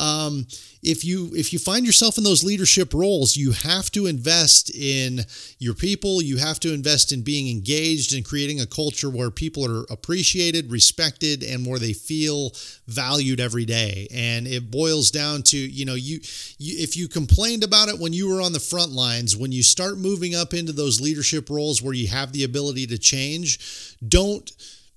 Um, 0.00 0.46
if 0.82 1.04
you 1.04 1.30
if 1.34 1.52
you 1.52 1.58
find 1.58 1.84
yourself 1.84 2.16
in 2.16 2.24
those 2.24 2.42
leadership 2.42 2.94
roles 2.94 3.36
you 3.36 3.52
have 3.52 3.90
to 3.92 4.06
invest 4.06 4.74
in 4.74 5.20
your 5.58 5.74
people. 5.74 6.22
You 6.22 6.38
have 6.38 6.58
to 6.60 6.72
invest 6.72 7.12
in 7.12 7.20
being 7.22 7.50
engaged 7.50 8.14
and 8.14 8.24
creating 8.24 8.60
a 8.60 8.66
culture 8.66 9.10
where 9.10 9.30
people 9.30 9.64
are 9.66 9.84
appreciated 9.90 10.72
respected 10.72 11.42
and 11.42 11.66
where 11.66 11.78
they 11.78 11.92
feel 11.92 12.52
valued 12.86 13.40
every 13.40 13.66
day. 13.66 14.08
And 14.12 14.46
it 14.46 14.70
boils 14.70 15.10
down 15.10 15.42
to 15.44 15.58
you 15.58 15.84
know 15.84 15.94
you, 15.94 16.20
you 16.58 16.82
if 16.82 16.96
you 16.96 17.06
complained 17.06 17.62
about 17.62 17.88
it 17.88 17.98
when 17.98 18.14
you 18.14 18.28
were 18.28 18.40
on 18.40 18.54
the 18.54 18.60
front 18.60 18.92
lines 18.92 19.36
when 19.36 19.52
you 19.52 19.62
start 19.62 19.98
moving 19.98 20.34
up 20.34 20.54
into 20.54 20.72
those 20.72 21.00
leadership 21.00 21.50
roles 21.50 21.82
where 21.82 21.94
you 21.94 22.08
have 22.08 22.32
the 22.32 22.44
ability 22.44 22.86
to 22.86 22.98
change 22.98 23.96
don't 24.08 24.50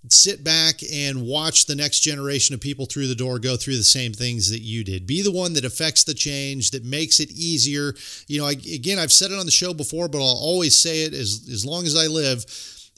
sit 0.09 0.43
back 0.43 0.81
and 0.91 1.25
watch 1.25 1.65
the 1.65 1.75
next 1.75 2.01
generation 2.01 2.53
of 2.53 2.59
people 2.61 2.85
through 2.85 3.07
the 3.07 3.15
door 3.15 3.39
go 3.39 3.55
through 3.55 3.77
the 3.77 3.83
same 3.83 4.13
things 4.13 4.49
that 4.49 4.61
you 4.61 4.83
did. 4.83 5.07
Be 5.07 5.21
the 5.21 5.31
one 5.31 5.53
that 5.53 5.65
affects 5.65 6.03
the 6.03 6.13
change, 6.13 6.71
that 6.71 6.83
makes 6.83 7.19
it 7.19 7.31
easier. 7.31 7.93
You 8.27 8.39
know, 8.39 8.47
I, 8.47 8.51
again, 8.51 8.99
I've 8.99 9.11
said 9.11 9.31
it 9.31 9.39
on 9.39 9.45
the 9.45 9.51
show 9.51 9.73
before, 9.73 10.07
but 10.07 10.17
I'll 10.17 10.23
always 10.23 10.77
say 10.77 11.03
it 11.03 11.13
as, 11.13 11.47
as 11.51 11.65
long 11.65 11.85
as 11.85 11.95
I 11.95 12.07
live 12.07 12.45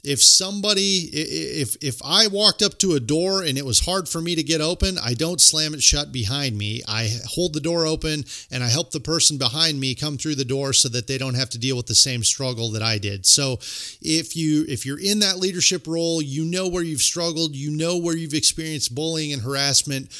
if 0.06 0.22
somebody 0.22 1.10
if 1.12 1.76
if 1.82 2.00
I 2.04 2.28
walked 2.28 2.62
up 2.62 2.78
to 2.78 2.94
a 2.94 3.00
door 3.00 3.42
and 3.42 3.58
it 3.58 3.66
was 3.66 3.80
hard 3.80 4.08
for 4.08 4.20
me 4.20 4.36
to 4.36 4.42
get 4.42 4.60
open, 4.60 4.98
I 5.02 5.14
don't 5.14 5.40
slam 5.40 5.74
it 5.74 5.82
shut 5.82 6.12
behind 6.12 6.56
me. 6.56 6.82
I 6.86 7.10
hold 7.26 7.52
the 7.52 7.60
door 7.60 7.86
open 7.86 8.24
and 8.50 8.62
I 8.62 8.68
help 8.68 8.92
the 8.92 9.00
person 9.00 9.36
behind 9.36 9.80
me 9.80 9.94
come 9.96 10.16
through 10.16 10.36
the 10.36 10.44
door 10.44 10.72
so 10.72 10.88
that 10.90 11.08
they 11.08 11.18
don't 11.18 11.34
have 11.34 11.50
to 11.50 11.58
deal 11.58 11.76
with 11.76 11.86
the 11.86 11.94
same 11.96 12.22
struggle 12.22 12.70
that 12.70 12.82
I 12.82 12.98
did. 12.98 13.26
So 13.26 13.54
if 14.00 14.36
you 14.36 14.64
if 14.68 14.86
you're 14.86 15.00
in 15.00 15.18
that 15.18 15.38
leadership 15.38 15.86
role, 15.88 16.22
you 16.22 16.44
know 16.44 16.68
where 16.68 16.84
you've 16.84 17.02
struggled, 17.02 17.56
you 17.56 17.70
know 17.70 17.96
where 17.96 18.16
you've 18.16 18.34
experienced 18.34 18.94
bullying 18.94 19.32
and 19.32 19.42
harassment 19.42 20.10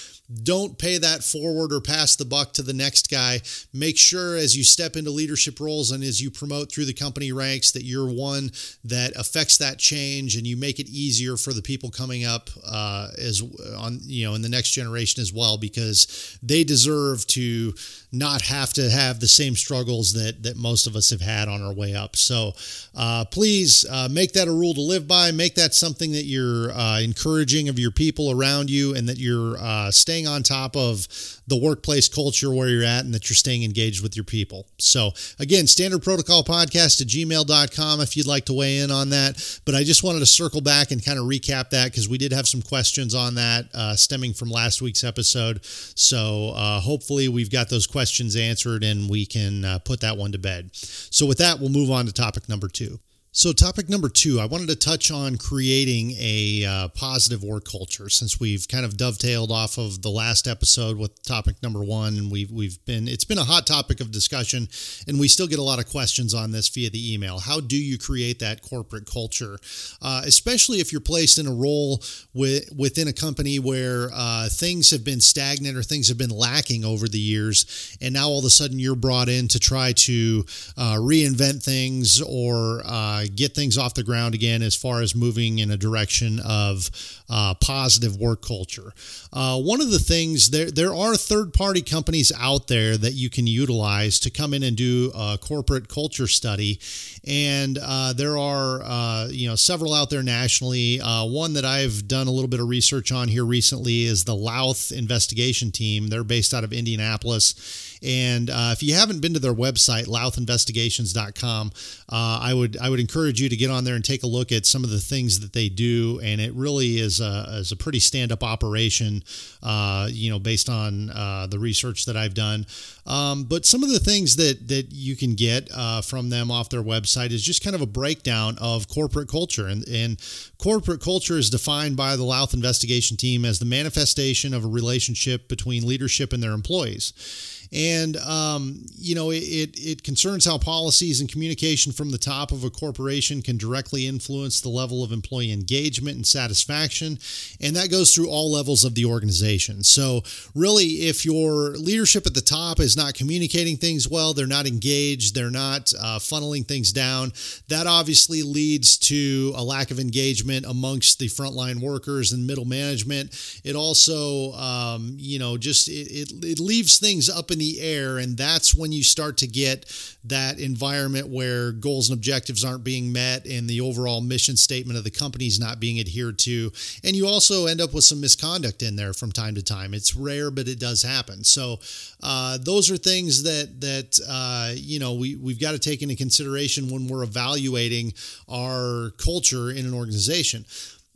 don't 0.42 0.78
pay 0.78 0.98
that 0.98 1.22
forward 1.22 1.72
or 1.72 1.80
pass 1.80 2.16
the 2.16 2.24
buck 2.24 2.52
to 2.54 2.62
the 2.62 2.72
next 2.72 3.10
guy. 3.10 3.40
Make 3.72 3.96
sure 3.96 4.36
as 4.36 4.56
you 4.56 4.64
step 4.64 4.96
into 4.96 5.10
leadership 5.10 5.60
roles 5.60 5.90
and 5.90 6.02
as 6.02 6.20
you 6.20 6.30
promote 6.30 6.72
through 6.72 6.86
the 6.86 6.92
company 6.92 7.32
ranks 7.32 7.72
that 7.72 7.84
you're 7.84 8.10
one 8.10 8.50
that 8.84 9.12
affects 9.16 9.58
that 9.58 9.78
change 9.78 10.36
and 10.36 10.46
you 10.46 10.56
make 10.56 10.78
it 10.78 10.88
easier 10.88 11.36
for 11.36 11.52
the 11.52 11.62
people 11.62 11.90
coming 11.90 12.24
up 12.24 12.50
uh, 12.66 13.08
as 13.18 13.42
on 13.76 14.00
you 14.02 14.26
know 14.26 14.34
in 14.34 14.42
the 14.42 14.48
next 14.48 14.70
generation 14.70 15.20
as 15.20 15.32
well 15.32 15.58
because 15.58 16.38
they 16.42 16.64
deserve 16.64 17.26
to 17.26 17.72
not 18.12 18.42
have 18.42 18.72
to 18.72 18.90
have 18.90 19.20
the 19.20 19.28
same 19.28 19.54
struggles 19.54 20.12
that 20.14 20.42
that 20.42 20.56
most 20.56 20.86
of 20.86 20.96
us 20.96 21.10
have 21.10 21.20
had 21.20 21.48
on 21.48 21.62
our 21.62 21.72
way 21.72 21.94
up. 21.94 22.16
So 22.16 22.52
uh, 22.94 23.24
please 23.26 23.84
uh, 23.88 24.08
make 24.10 24.32
that 24.32 24.48
a 24.48 24.52
rule 24.52 24.74
to 24.74 24.80
live 24.80 25.06
by. 25.06 25.30
Make 25.30 25.54
that 25.56 25.74
something 25.74 26.12
that 26.12 26.24
you're 26.24 26.72
uh, 26.72 27.00
encouraging 27.00 27.68
of 27.68 27.78
your 27.78 27.90
people 27.90 28.30
around 28.30 28.70
you 28.70 28.94
and 28.94 29.08
that 29.08 29.18
you're 29.18 29.56
uh, 29.58 29.90
staying 29.90 30.15
staying 30.16 30.26
on 30.26 30.42
top 30.42 30.76
of 30.76 31.06
the 31.46 31.56
workplace 31.56 32.08
culture 32.08 32.50
where 32.52 32.68
you're 32.68 32.82
at 32.82 33.04
and 33.04 33.12
that 33.12 33.28
you're 33.28 33.36
staying 33.36 33.62
engaged 33.62 34.02
with 34.02 34.16
your 34.16 34.24
people. 34.24 34.66
So, 34.78 35.10
again, 35.38 35.66
standard 35.66 36.02
protocol 36.02 36.42
podcast 36.42 37.02
at 37.02 37.08
gmail.com 37.08 38.00
if 38.00 38.16
you'd 38.16 38.26
like 38.26 38.46
to 38.46 38.54
weigh 38.54 38.78
in 38.78 38.90
on 38.90 39.10
that. 39.10 39.60
But 39.66 39.74
I 39.74 39.84
just 39.84 40.02
wanted 40.02 40.20
to 40.20 40.26
circle 40.26 40.62
back 40.62 40.90
and 40.90 41.04
kind 41.04 41.18
of 41.18 41.26
recap 41.26 41.70
that 41.70 41.90
because 41.90 42.08
we 42.08 42.16
did 42.16 42.32
have 42.32 42.48
some 42.48 42.62
questions 42.62 43.14
on 43.14 43.34
that 43.34 43.66
uh, 43.74 43.94
stemming 43.94 44.32
from 44.32 44.48
last 44.50 44.80
week's 44.80 45.04
episode. 45.04 45.64
So, 45.64 46.52
uh, 46.56 46.80
hopefully, 46.80 47.28
we've 47.28 47.50
got 47.50 47.68
those 47.68 47.86
questions 47.86 48.36
answered 48.36 48.84
and 48.84 49.10
we 49.10 49.26
can 49.26 49.64
uh, 49.64 49.78
put 49.80 50.00
that 50.00 50.16
one 50.16 50.32
to 50.32 50.38
bed. 50.38 50.70
So, 50.72 51.26
with 51.26 51.38
that, 51.38 51.60
we'll 51.60 51.68
move 51.68 51.90
on 51.90 52.06
to 52.06 52.12
topic 52.12 52.48
number 52.48 52.68
two. 52.68 53.00
So, 53.36 53.52
topic 53.52 53.90
number 53.90 54.08
two, 54.08 54.40
I 54.40 54.46
wanted 54.46 54.68
to 54.68 54.76
touch 54.76 55.10
on 55.10 55.36
creating 55.36 56.12
a 56.18 56.64
uh, 56.64 56.88
positive 56.88 57.44
work 57.44 57.66
culture 57.70 58.08
since 58.08 58.40
we've 58.40 58.66
kind 58.66 58.86
of 58.86 58.96
dovetailed 58.96 59.50
off 59.50 59.76
of 59.76 60.00
the 60.00 60.08
last 60.08 60.48
episode 60.48 60.96
with 60.96 61.22
topic 61.22 61.62
number 61.62 61.84
one, 61.84 62.16
and 62.16 62.32
we've 62.32 62.50
we've 62.50 62.82
been 62.86 63.06
it's 63.06 63.26
been 63.26 63.36
a 63.36 63.44
hot 63.44 63.66
topic 63.66 64.00
of 64.00 64.10
discussion, 64.10 64.68
and 65.06 65.20
we 65.20 65.28
still 65.28 65.46
get 65.46 65.58
a 65.58 65.62
lot 65.62 65.78
of 65.78 65.86
questions 65.86 66.32
on 66.32 66.50
this 66.50 66.70
via 66.70 66.88
the 66.88 67.12
email. 67.12 67.38
How 67.38 67.60
do 67.60 67.76
you 67.76 67.98
create 67.98 68.38
that 68.38 68.62
corporate 68.62 69.04
culture, 69.04 69.58
uh, 70.00 70.22
especially 70.24 70.80
if 70.80 70.90
you're 70.90 71.02
placed 71.02 71.38
in 71.38 71.46
a 71.46 71.52
role 71.52 72.02
with, 72.32 72.72
within 72.74 73.06
a 73.06 73.12
company 73.12 73.58
where 73.58 74.08
uh, 74.14 74.48
things 74.48 74.90
have 74.92 75.04
been 75.04 75.20
stagnant 75.20 75.76
or 75.76 75.82
things 75.82 76.08
have 76.08 76.16
been 76.16 76.30
lacking 76.30 76.86
over 76.86 77.06
the 77.06 77.20
years, 77.20 77.98
and 78.00 78.14
now 78.14 78.28
all 78.28 78.38
of 78.38 78.46
a 78.46 78.50
sudden 78.50 78.78
you're 78.78 78.96
brought 78.96 79.28
in 79.28 79.46
to 79.48 79.58
try 79.58 79.92
to 79.92 80.42
uh, 80.78 80.94
reinvent 80.94 81.62
things 81.62 82.22
or 82.22 82.80
uh, 82.86 83.25
get 83.28 83.54
things 83.54 83.76
off 83.78 83.94
the 83.94 84.02
ground 84.02 84.34
again 84.34 84.62
as 84.62 84.74
far 84.74 85.02
as 85.02 85.14
moving 85.14 85.58
in 85.58 85.70
a 85.70 85.76
direction 85.76 86.40
of 86.44 86.90
uh, 87.28 87.54
positive 87.54 88.16
work 88.16 88.42
culture. 88.42 88.92
Uh, 89.32 89.60
one 89.60 89.80
of 89.80 89.90
the 89.90 89.98
things 89.98 90.50
there 90.50 90.70
there 90.70 90.94
are 90.94 91.16
third 91.16 91.52
party 91.52 91.82
companies 91.82 92.32
out 92.38 92.68
there 92.68 92.96
that 92.96 93.12
you 93.12 93.28
can 93.30 93.46
utilize 93.46 94.18
to 94.20 94.30
come 94.30 94.54
in 94.54 94.62
and 94.62 94.76
do 94.76 95.10
a 95.14 95.38
corporate 95.40 95.88
culture 95.88 96.26
study, 96.26 96.78
and 97.26 97.78
uh, 97.82 98.12
there 98.12 98.38
are 98.38 98.82
uh, 98.82 99.28
you 99.30 99.48
know 99.48 99.56
several 99.56 99.92
out 99.94 100.10
there 100.10 100.22
nationally. 100.22 101.00
Uh, 101.00 101.24
one 101.24 101.54
that 101.54 101.64
I've 101.64 102.06
done 102.08 102.26
a 102.26 102.30
little 102.30 102.48
bit 102.48 102.60
of 102.60 102.68
research 102.68 103.12
on 103.12 103.28
here 103.28 103.44
recently 103.44 104.04
is 104.04 104.24
the 104.24 104.34
Louth 104.34 104.92
Investigation 104.92 105.70
Team. 105.70 106.08
They're 106.08 106.24
based 106.24 106.54
out 106.54 106.64
of 106.64 106.72
Indianapolis 106.72 107.95
and 108.02 108.50
uh, 108.50 108.70
if 108.72 108.82
you 108.82 108.94
haven't 108.94 109.20
been 109.20 109.34
to 109.34 109.40
their 109.40 109.54
website, 109.54 110.06
louthinvestigations.com, 110.06 111.72
uh, 112.08 112.38
I 112.42 112.54
would 112.54 112.76
I 112.78 112.90
would 112.90 113.00
encourage 113.00 113.40
you 113.40 113.48
to 113.48 113.56
get 113.56 113.70
on 113.70 113.84
there 113.84 113.94
and 113.94 114.04
take 114.04 114.22
a 114.22 114.26
look 114.26 114.52
at 114.52 114.66
some 114.66 114.84
of 114.84 114.90
the 114.90 114.98
things 114.98 115.40
that 115.40 115.52
they 115.52 115.68
do. 115.68 116.20
And 116.22 116.40
it 116.40 116.54
really 116.54 116.98
is 116.98 117.20
a, 117.20 117.46
is 117.50 117.72
a 117.72 117.76
pretty 117.76 118.00
stand 118.00 118.32
up 118.32 118.42
operation, 118.42 119.22
uh, 119.62 120.08
you 120.10 120.30
know, 120.30 120.38
based 120.38 120.68
on 120.68 121.10
uh, 121.10 121.46
the 121.48 121.58
research 121.58 122.06
that 122.06 122.16
I've 122.16 122.34
done. 122.34 122.66
Um, 123.06 123.44
but 123.44 123.64
some 123.64 123.82
of 123.82 123.90
the 123.90 123.98
things 123.98 124.36
that 124.36 124.68
that 124.68 124.92
you 124.92 125.16
can 125.16 125.34
get 125.34 125.68
uh, 125.74 126.02
from 126.02 126.30
them 126.30 126.50
off 126.50 126.68
their 126.68 126.82
website 126.82 127.30
is 127.30 127.42
just 127.42 127.62
kind 127.62 127.74
of 127.74 127.82
a 127.82 127.86
breakdown 127.86 128.56
of 128.60 128.88
corporate 128.88 129.28
culture, 129.28 129.66
and 129.66 129.86
and 129.88 130.20
corporate 130.58 131.00
culture 131.00 131.38
is 131.38 131.50
defined 131.50 131.96
by 131.96 132.16
the 132.16 132.24
Louth 132.24 132.52
Investigation 132.54 133.16
Team 133.16 133.44
as 133.44 133.58
the 133.58 133.64
manifestation 133.64 134.52
of 134.52 134.64
a 134.64 134.68
relationship 134.68 135.48
between 135.48 135.86
leadership 135.86 136.32
and 136.32 136.42
their 136.42 136.52
employees 136.52 137.55
and 137.72 138.16
um, 138.18 138.84
you 138.96 139.14
know 139.14 139.30
it, 139.30 139.70
it 139.74 140.02
concerns 140.02 140.44
how 140.44 140.58
policies 140.58 141.20
and 141.20 141.30
communication 141.30 141.92
from 141.92 142.10
the 142.10 142.18
top 142.18 142.52
of 142.52 142.64
a 142.64 142.70
corporation 142.70 143.42
can 143.42 143.56
directly 143.56 144.06
influence 144.06 144.60
the 144.60 144.68
level 144.68 145.02
of 145.02 145.12
employee 145.12 145.52
engagement 145.52 146.16
and 146.16 146.26
satisfaction. 146.26 147.18
And 147.60 147.76
that 147.76 147.90
goes 147.90 148.14
through 148.14 148.28
all 148.28 148.52
levels 148.52 148.84
of 148.84 148.94
the 148.94 149.04
organization. 149.04 149.82
So 149.84 150.22
really 150.54 151.06
if 151.08 151.24
your 151.24 151.76
leadership 151.76 152.26
at 152.26 152.34
the 152.34 152.40
top 152.40 152.80
is 152.80 152.96
not 152.96 153.14
communicating 153.14 153.76
things 153.76 154.08
well 154.08 154.34
they're 154.34 154.46
not 154.46 154.66
engaged 154.66 155.34
they're 155.34 155.50
not 155.50 155.92
uh, 155.98 156.18
funneling 156.18 156.66
things 156.66 156.92
down 156.92 157.32
that 157.68 157.86
obviously 157.86 158.42
leads 158.42 158.96
to 158.98 159.52
a 159.56 159.62
lack 159.62 159.90
of 159.90 159.98
engagement 159.98 160.66
amongst 160.66 161.18
the 161.18 161.26
frontline 161.26 161.80
workers 161.80 162.32
and 162.32 162.46
middle 162.46 162.64
management. 162.64 163.60
It 163.64 163.76
also 163.76 164.52
um, 164.52 165.16
you 165.18 165.38
know 165.38 165.56
just 165.56 165.88
it, 165.88 166.08
it, 166.10 166.32
it 166.44 166.60
leaves 166.60 166.98
things 166.98 167.28
up 167.28 167.50
in 167.50 167.55
in 167.56 167.58
the 167.60 167.80
air. 167.80 168.18
And 168.18 168.36
that's 168.36 168.74
when 168.74 168.92
you 168.92 169.02
start 169.02 169.38
to 169.38 169.46
get 169.46 169.86
that 170.24 170.58
environment 170.58 171.28
where 171.28 171.72
goals 171.72 172.10
and 172.10 172.18
objectives 172.18 172.64
aren't 172.64 172.84
being 172.84 173.12
met 173.12 173.46
and 173.46 173.68
the 173.68 173.80
overall 173.80 174.20
mission 174.20 174.56
statement 174.56 174.98
of 174.98 175.04
the 175.04 175.10
company 175.10 175.46
is 175.46 175.58
not 175.58 175.80
being 175.80 175.98
adhered 175.98 176.38
to. 176.40 176.70
And 177.02 177.16
you 177.16 177.26
also 177.26 177.66
end 177.66 177.80
up 177.80 177.94
with 177.94 178.04
some 178.04 178.20
misconduct 178.20 178.82
in 178.82 178.96
there 178.96 179.14
from 179.14 179.32
time 179.32 179.54
to 179.54 179.62
time. 179.62 179.94
It's 179.94 180.14
rare, 180.14 180.50
but 180.50 180.68
it 180.68 180.78
does 180.78 181.02
happen. 181.02 181.44
So 181.44 181.78
uh, 182.22 182.58
those 182.60 182.90
are 182.90 182.96
things 182.96 183.42
that 183.44 183.80
that 183.80 184.18
uh, 184.28 184.72
you 184.74 184.98
know 184.98 185.14
we 185.14 185.36
we've 185.36 185.60
got 185.60 185.72
to 185.72 185.78
take 185.78 186.02
into 186.02 186.16
consideration 186.16 186.90
when 186.90 187.06
we're 187.06 187.22
evaluating 187.22 188.12
our 188.50 189.10
culture 189.16 189.70
in 189.70 189.86
an 189.86 189.94
organization. 189.94 190.64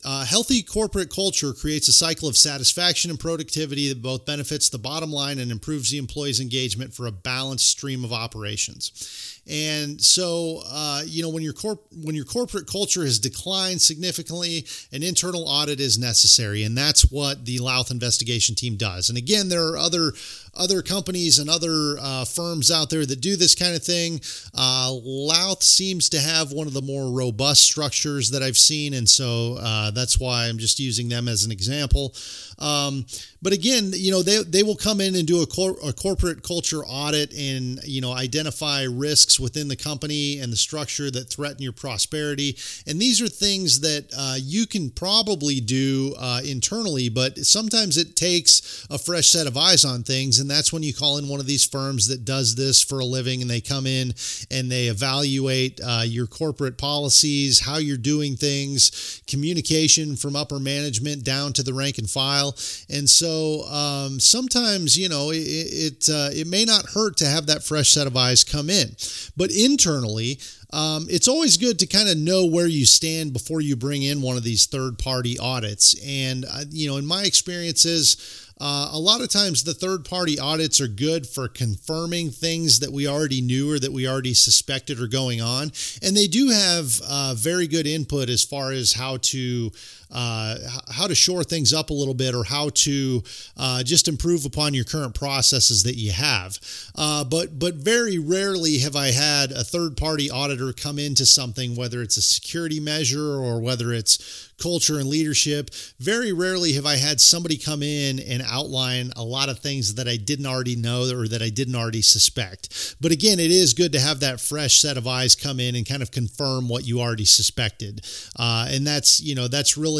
Uh, 0.04 0.24
healthy 0.24 0.62
corporate 0.62 1.12
culture 1.14 1.52
creates 1.52 1.88
a 1.88 1.92
cycle 1.92 2.28
of 2.28 2.36
satisfaction 2.36 3.10
and 3.10 3.20
productivity 3.20 3.88
that 3.88 4.00
both 4.00 4.24
benefits 4.24 4.68
the 4.68 4.78
bottom 4.78 5.12
line 5.12 5.38
and 5.38 5.50
improves 5.50 5.90
the 5.90 5.98
employee's 5.98 6.40
engagement 6.40 6.94
for 6.94 7.06
a 7.06 7.12
balanced 7.12 7.68
stream 7.68 8.04
of 8.04 8.12
operations. 8.12 9.40
And 9.48 10.00
so, 10.00 10.62
uh, 10.70 11.02
you 11.04 11.22
know, 11.22 11.28
when 11.28 11.42
your 11.42 11.52
corp 11.52 11.82
when 12.04 12.14
your 12.14 12.24
corporate 12.24 12.66
culture 12.66 13.02
has 13.02 13.18
declined 13.18 13.82
significantly, 13.82 14.66
an 14.92 15.02
internal 15.02 15.48
audit 15.48 15.80
is 15.80 15.98
necessary, 15.98 16.62
and 16.62 16.76
that's 16.76 17.10
what 17.10 17.44
the 17.44 17.58
Louth 17.58 17.90
investigation 17.90 18.54
team 18.54 18.76
does. 18.76 19.08
And 19.08 19.18
again, 19.18 19.48
there 19.48 19.66
are 19.68 19.78
other 19.78 20.12
other 20.54 20.82
companies 20.82 21.38
and 21.38 21.48
other 21.48 21.96
uh, 22.00 22.24
firms 22.24 22.70
out 22.70 22.90
there 22.90 23.06
that 23.06 23.20
do 23.20 23.36
this 23.36 23.54
kind 23.54 23.74
of 23.74 23.82
thing. 23.82 24.20
Uh, 24.54 24.92
Louth 24.92 25.62
seems 25.62 26.08
to 26.10 26.20
have 26.20 26.52
one 26.52 26.66
of 26.66 26.72
the 26.72 26.82
more 26.82 27.10
robust 27.10 27.62
structures 27.62 28.30
that 28.30 28.42
I've 28.42 28.58
seen, 28.58 28.94
and 28.94 29.08
so 29.08 29.56
uh, 29.60 29.90
that's 29.90 30.18
why 30.18 30.48
I'm 30.48 30.58
just 30.58 30.78
using 30.78 31.08
them 31.08 31.28
as 31.28 31.44
an 31.44 31.52
example. 31.52 32.14
Um, 32.58 33.06
but 33.42 33.52
again, 33.52 33.92
you 33.94 34.10
know, 34.10 34.22
they, 34.22 34.42
they 34.42 34.62
will 34.62 34.76
come 34.76 35.00
in 35.00 35.14
and 35.14 35.26
do 35.26 35.42
a, 35.42 35.46
cor- 35.46 35.78
a 35.82 35.92
corporate 35.92 36.42
culture 36.42 36.84
audit 36.84 37.32
and, 37.32 37.80
you 37.84 38.02
know, 38.02 38.12
identify 38.12 38.82
risks 38.82 39.40
within 39.40 39.68
the 39.68 39.76
company 39.76 40.40
and 40.40 40.52
the 40.52 40.56
structure 40.56 41.10
that 41.10 41.30
threaten 41.30 41.62
your 41.62 41.72
prosperity. 41.72 42.58
And 42.86 43.00
these 43.00 43.22
are 43.22 43.28
things 43.28 43.80
that 43.80 44.10
uh, 44.16 44.36
you 44.38 44.66
can 44.66 44.90
probably 44.90 45.60
do 45.60 46.14
uh, 46.18 46.42
internally, 46.44 47.08
but 47.08 47.38
sometimes 47.38 47.96
it 47.96 48.14
takes 48.14 48.86
a 48.90 48.98
fresh 48.98 49.28
set 49.28 49.46
of 49.46 49.56
eyes 49.56 49.84
on 49.84 50.02
things. 50.02 50.39
And 50.40 50.50
that's 50.50 50.72
when 50.72 50.82
you 50.82 50.92
call 50.92 51.18
in 51.18 51.28
one 51.28 51.40
of 51.40 51.46
these 51.46 51.64
firms 51.64 52.08
that 52.08 52.24
does 52.24 52.54
this 52.54 52.82
for 52.82 53.00
a 53.00 53.04
living 53.04 53.42
and 53.42 53.50
they 53.50 53.60
come 53.60 53.86
in 53.86 54.14
and 54.50 54.70
they 54.70 54.86
evaluate 54.86 55.80
uh, 55.84 56.02
your 56.04 56.26
corporate 56.26 56.78
policies, 56.78 57.60
how 57.60 57.76
you're 57.76 57.96
doing 57.96 58.36
things, 58.36 59.22
communication 59.26 60.16
from 60.16 60.34
upper 60.34 60.58
management 60.58 61.24
down 61.24 61.52
to 61.52 61.62
the 61.62 61.74
rank 61.74 61.98
and 61.98 62.10
file. 62.10 62.56
And 62.88 63.08
so 63.08 63.64
um, 63.68 64.18
sometimes, 64.18 64.96
you 64.96 65.08
know, 65.08 65.30
it 65.30 65.36
it, 65.40 66.08
uh, 66.08 66.30
it 66.32 66.46
may 66.46 66.64
not 66.64 66.86
hurt 66.94 67.16
to 67.18 67.26
have 67.26 67.46
that 67.46 67.62
fresh 67.62 67.90
set 67.90 68.06
of 68.06 68.16
eyes 68.16 68.42
come 68.44 68.70
in, 68.70 68.96
but 69.36 69.50
internally. 69.50 70.38
um, 70.72 71.06
it's 71.10 71.28
always 71.28 71.56
good 71.56 71.78
to 71.80 71.86
kind 71.86 72.08
of 72.08 72.16
know 72.16 72.46
where 72.46 72.66
you 72.66 72.86
stand 72.86 73.32
before 73.32 73.60
you 73.60 73.76
bring 73.76 74.02
in 74.02 74.22
one 74.22 74.36
of 74.36 74.44
these 74.44 74.66
third 74.66 74.98
party 74.98 75.38
audits. 75.38 75.96
And, 76.04 76.44
uh, 76.44 76.64
you 76.70 76.88
know, 76.88 76.96
in 76.96 77.06
my 77.06 77.24
experiences, 77.24 78.46
uh, 78.60 78.90
a 78.92 78.98
lot 78.98 79.22
of 79.22 79.30
times, 79.30 79.64
the 79.64 79.72
third 79.74 80.04
party 80.04 80.38
audits 80.38 80.80
are 80.80 80.88
good 80.88 81.26
for 81.26 81.48
confirming 81.48 82.30
things 82.30 82.80
that 82.80 82.92
we 82.92 83.08
already 83.08 83.40
knew 83.40 83.72
or 83.72 83.78
that 83.78 83.92
we 83.92 84.06
already 84.06 84.34
suspected 84.34 85.00
are 85.00 85.06
going 85.06 85.40
on. 85.40 85.72
And 86.02 86.16
they 86.16 86.26
do 86.26 86.50
have 86.50 87.00
uh, 87.08 87.34
very 87.36 87.66
good 87.66 87.86
input 87.86 88.28
as 88.28 88.44
far 88.44 88.72
as 88.72 88.92
how 88.92 89.16
to 89.22 89.72
uh, 90.12 90.56
how 90.90 91.06
to 91.06 91.14
shore 91.14 91.44
things 91.44 91.72
up 91.72 91.90
a 91.90 91.94
little 91.94 92.14
bit 92.14 92.34
or 92.34 92.44
how 92.44 92.70
to 92.70 93.22
uh, 93.56 93.82
just 93.82 94.08
improve 94.08 94.44
upon 94.44 94.74
your 94.74 94.84
current 94.84 95.14
processes 95.14 95.82
that 95.84 95.96
you 95.96 96.12
have. 96.12 96.58
Uh, 96.96 97.24
but 97.24 97.58
but 97.58 97.74
very 97.74 98.18
rarely 98.18 98.78
have 98.78 98.96
I 98.96 99.08
had 99.08 99.52
a 99.52 99.64
third 99.64 99.96
party 99.96 100.30
auditor 100.30 100.72
come 100.72 100.98
into 100.98 101.26
something, 101.26 101.76
whether 101.76 102.02
it's 102.02 102.16
a 102.16 102.22
security 102.22 102.80
measure 102.80 103.36
or 103.36 103.60
whether 103.60 103.92
it's 103.92 104.50
culture 104.60 104.98
and 104.98 105.08
leadership. 105.08 105.70
Very 105.98 106.32
rarely 106.32 106.74
have 106.74 106.86
I 106.86 106.96
had 106.96 107.20
somebody 107.20 107.56
come 107.56 107.82
in 107.82 108.20
and 108.20 108.42
outline 108.46 109.10
a 109.16 109.24
lot 109.24 109.48
of 109.48 109.58
things 109.58 109.94
that 109.94 110.06
I 110.06 110.16
didn't 110.16 110.46
already 110.46 110.76
know 110.76 111.08
or 111.10 111.26
that 111.28 111.42
I 111.42 111.48
didn't 111.48 111.74
already 111.74 112.02
suspect. 112.02 112.96
But 113.00 113.10
again, 113.10 113.40
it 113.40 113.50
is 113.50 113.74
good 113.74 113.92
to 113.92 114.00
have 114.00 114.20
that 114.20 114.40
fresh 114.40 114.80
set 114.80 114.98
of 114.98 115.06
eyes 115.06 115.34
come 115.34 115.60
in 115.60 115.74
and 115.74 115.88
kind 115.88 116.02
of 116.02 116.10
confirm 116.10 116.68
what 116.68 116.86
you 116.86 117.00
already 117.00 117.24
suspected. 117.24 118.06
Uh, 118.38 118.66
and 118.68 118.86
that's, 118.86 119.20
you 119.20 119.34
know, 119.34 119.48
that's 119.48 119.76
really 119.76 119.99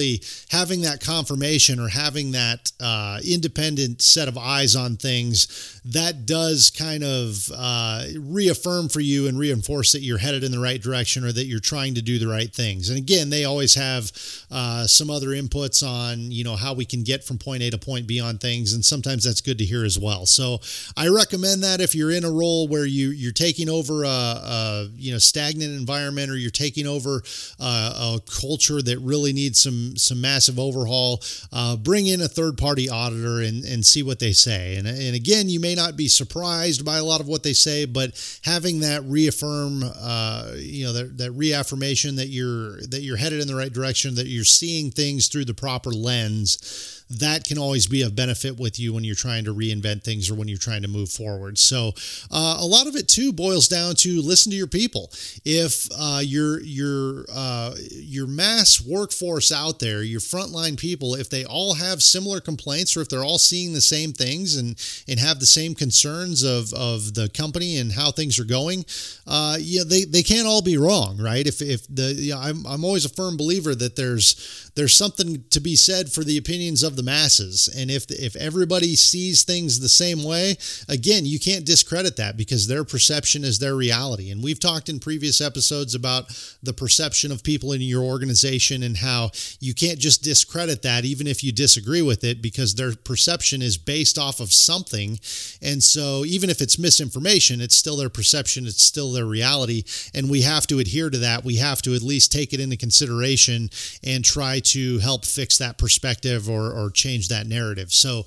having 0.50 0.82
that 0.82 1.00
confirmation 1.00 1.78
or 1.78 1.88
having 1.88 2.32
that 2.32 2.72
uh, 2.80 3.18
independent 3.26 4.02
set 4.02 4.28
of 4.28 4.36
eyes 4.36 4.76
on 4.76 4.96
things, 4.96 5.80
that 5.84 6.26
does 6.26 6.70
kind 6.70 7.02
of 7.02 7.50
uh, 7.56 8.04
reaffirm 8.18 8.88
for 8.88 9.00
you 9.00 9.28
and 9.28 9.38
reinforce 9.38 9.92
that 9.92 10.00
you're 10.00 10.18
headed 10.18 10.44
in 10.44 10.52
the 10.52 10.58
right 10.58 10.82
direction 10.82 11.24
or 11.24 11.32
that 11.32 11.46
you're 11.46 11.60
trying 11.60 11.94
to 11.94 12.02
do 12.02 12.18
the 12.18 12.28
right 12.28 12.52
things. 12.54 12.88
And 12.88 12.98
again, 12.98 13.30
they 13.30 13.44
always 13.44 13.74
have 13.74 14.12
uh, 14.50 14.86
some 14.86 15.10
other 15.10 15.28
inputs 15.28 15.86
on, 15.86 16.30
you 16.30 16.44
know, 16.44 16.56
how 16.56 16.74
we 16.74 16.84
can 16.84 17.02
get 17.02 17.24
from 17.24 17.38
point 17.38 17.62
A 17.62 17.70
to 17.70 17.78
point 17.78 18.06
B 18.06 18.20
on 18.20 18.38
things. 18.38 18.72
And 18.72 18.84
sometimes 18.84 19.24
that's 19.24 19.40
good 19.40 19.58
to 19.58 19.64
hear 19.64 19.84
as 19.84 19.98
well. 19.98 20.26
So 20.26 20.60
I 20.96 21.08
recommend 21.08 21.62
that 21.62 21.80
if 21.80 21.94
you're 21.94 22.10
in 22.10 22.24
a 22.24 22.30
role 22.30 22.68
where 22.68 22.86
you, 22.86 23.10
you're 23.10 23.32
taking 23.32 23.68
over 23.68 24.04
a, 24.04 24.08
a 24.08 24.88
you 24.96 25.12
know, 25.12 25.18
stagnant 25.18 25.78
environment 25.78 26.30
or 26.30 26.36
you're 26.36 26.50
taking 26.50 26.86
over 26.86 27.22
a, 27.58 27.64
a 27.64 28.20
culture 28.26 28.82
that 28.82 28.98
really 28.98 29.32
needs 29.32 29.60
some 29.60 29.89
some 29.96 30.20
massive 30.20 30.58
overhaul. 30.58 31.22
Uh, 31.52 31.76
bring 31.76 32.06
in 32.06 32.20
a 32.20 32.28
third 32.28 32.58
party 32.58 32.88
auditor 32.88 33.40
and, 33.40 33.64
and 33.64 33.84
see 33.86 34.02
what 34.02 34.18
they 34.18 34.32
say. 34.32 34.76
And, 34.76 34.86
and 34.86 35.14
again, 35.14 35.48
you 35.48 35.60
may 35.60 35.74
not 35.74 35.96
be 35.96 36.08
surprised 36.08 36.84
by 36.84 36.98
a 36.98 37.04
lot 37.04 37.20
of 37.20 37.28
what 37.28 37.42
they 37.42 37.52
say, 37.52 37.84
but 37.84 38.40
having 38.44 38.80
that 38.80 39.02
reaffirm, 39.04 39.82
uh, 39.84 40.52
you 40.56 40.84
know, 40.84 40.92
that, 40.92 41.18
that 41.18 41.32
reaffirmation 41.32 42.16
that 42.16 42.28
you're 42.28 42.80
that 42.88 43.02
you're 43.02 43.16
headed 43.16 43.40
in 43.40 43.46
the 43.46 43.54
right 43.54 43.72
direction, 43.72 44.14
that 44.16 44.26
you're 44.26 44.44
seeing 44.44 44.90
things 44.90 45.28
through 45.28 45.44
the 45.44 45.54
proper 45.54 45.90
lens 45.90 46.99
that 47.10 47.44
can 47.44 47.58
always 47.58 47.86
be 47.86 48.02
of 48.02 48.14
benefit 48.14 48.58
with 48.58 48.78
you 48.78 48.92
when 48.94 49.02
you're 49.02 49.14
trying 49.14 49.44
to 49.44 49.54
reinvent 49.54 50.04
things 50.04 50.30
or 50.30 50.34
when 50.34 50.46
you're 50.46 50.58
trying 50.58 50.82
to 50.82 50.88
move 50.88 51.10
forward. 51.10 51.58
So 51.58 51.92
uh, 52.30 52.58
a 52.60 52.66
lot 52.66 52.86
of 52.86 52.94
it 52.94 53.08
too 53.08 53.32
boils 53.32 53.66
down 53.66 53.96
to 53.96 54.22
listen 54.22 54.50
to 54.50 54.56
your 54.56 54.68
people. 54.68 55.10
If 55.44 55.88
uh, 55.98 56.20
your 56.22 56.60
your 56.60 57.24
uh, 57.32 57.74
your 57.90 58.26
mass 58.26 58.80
workforce 58.80 59.50
out 59.50 59.80
there, 59.80 60.02
your 60.02 60.20
frontline 60.20 60.78
people, 60.78 61.14
if 61.16 61.28
they 61.28 61.44
all 61.44 61.74
have 61.74 62.02
similar 62.02 62.40
complaints 62.40 62.96
or 62.96 63.00
if 63.00 63.08
they're 63.08 63.24
all 63.24 63.38
seeing 63.38 63.72
the 63.72 63.80
same 63.80 64.12
things 64.12 64.56
and 64.56 64.76
and 65.08 65.18
have 65.18 65.40
the 65.40 65.46
same 65.46 65.74
concerns 65.74 66.44
of 66.44 66.72
of 66.72 67.14
the 67.14 67.28
company 67.30 67.78
and 67.78 67.92
how 67.92 68.12
things 68.12 68.38
are 68.38 68.44
going, 68.44 68.84
uh, 69.26 69.56
yeah, 69.60 69.82
they 69.84 70.04
they 70.04 70.22
can't 70.22 70.46
all 70.46 70.62
be 70.62 70.76
wrong, 70.76 71.18
right? 71.18 71.46
If 71.46 71.60
if 71.60 71.86
the 71.88 72.14
yeah, 72.16 72.38
I'm 72.38 72.64
I'm 72.66 72.84
always 72.84 73.04
a 73.04 73.08
firm 73.08 73.36
believer 73.36 73.74
that 73.74 73.96
there's 73.96 74.69
there's 74.80 74.96
something 74.96 75.44
to 75.50 75.60
be 75.60 75.76
said 75.76 76.10
for 76.10 76.24
the 76.24 76.38
opinions 76.38 76.82
of 76.82 76.96
the 76.96 77.02
masses. 77.02 77.68
And 77.76 77.90
if 77.90 78.10
if 78.10 78.34
everybody 78.34 78.96
sees 78.96 79.44
things 79.44 79.78
the 79.78 79.90
same 79.90 80.24
way, 80.24 80.56
again, 80.88 81.26
you 81.26 81.38
can't 81.38 81.66
discredit 81.66 82.16
that 82.16 82.38
because 82.38 82.66
their 82.66 82.82
perception 82.82 83.44
is 83.44 83.58
their 83.58 83.76
reality. 83.76 84.30
And 84.30 84.42
we've 84.42 84.58
talked 84.58 84.88
in 84.88 84.98
previous 84.98 85.42
episodes 85.42 85.94
about 85.94 86.28
the 86.62 86.72
perception 86.72 87.30
of 87.30 87.42
people 87.42 87.72
in 87.74 87.82
your 87.82 88.02
organization 88.02 88.82
and 88.82 88.96
how 88.96 89.32
you 89.60 89.74
can't 89.74 89.98
just 89.98 90.22
discredit 90.22 90.80
that 90.80 91.04
even 91.04 91.26
if 91.26 91.44
you 91.44 91.52
disagree 91.52 92.00
with 92.00 92.24
it 92.24 92.40
because 92.40 92.74
their 92.74 92.94
perception 92.94 93.60
is 93.60 93.76
based 93.76 94.16
off 94.16 94.40
of 94.40 94.50
something. 94.50 95.20
And 95.60 95.82
so 95.82 96.24
even 96.24 96.48
if 96.48 96.62
it's 96.62 96.78
misinformation, 96.78 97.60
it's 97.60 97.76
still 97.76 97.98
their 97.98 98.08
perception, 98.08 98.64
it's 98.66 98.82
still 98.82 99.12
their 99.12 99.26
reality, 99.26 99.84
and 100.14 100.30
we 100.30 100.40
have 100.40 100.66
to 100.68 100.78
adhere 100.78 101.10
to 101.10 101.18
that. 101.18 101.44
We 101.44 101.56
have 101.56 101.82
to 101.82 101.94
at 101.94 102.00
least 102.00 102.32
take 102.32 102.54
it 102.54 102.60
into 102.60 102.78
consideration 102.78 103.68
and 104.02 104.24
try 104.24 104.60
to 104.60 104.69
help 104.98 105.24
fix 105.24 105.58
that 105.58 105.78
perspective 105.78 106.48
or, 106.48 106.72
or 106.72 106.90
change 106.90 107.28
that 107.28 107.46
narrative. 107.46 107.92
So, 107.92 108.24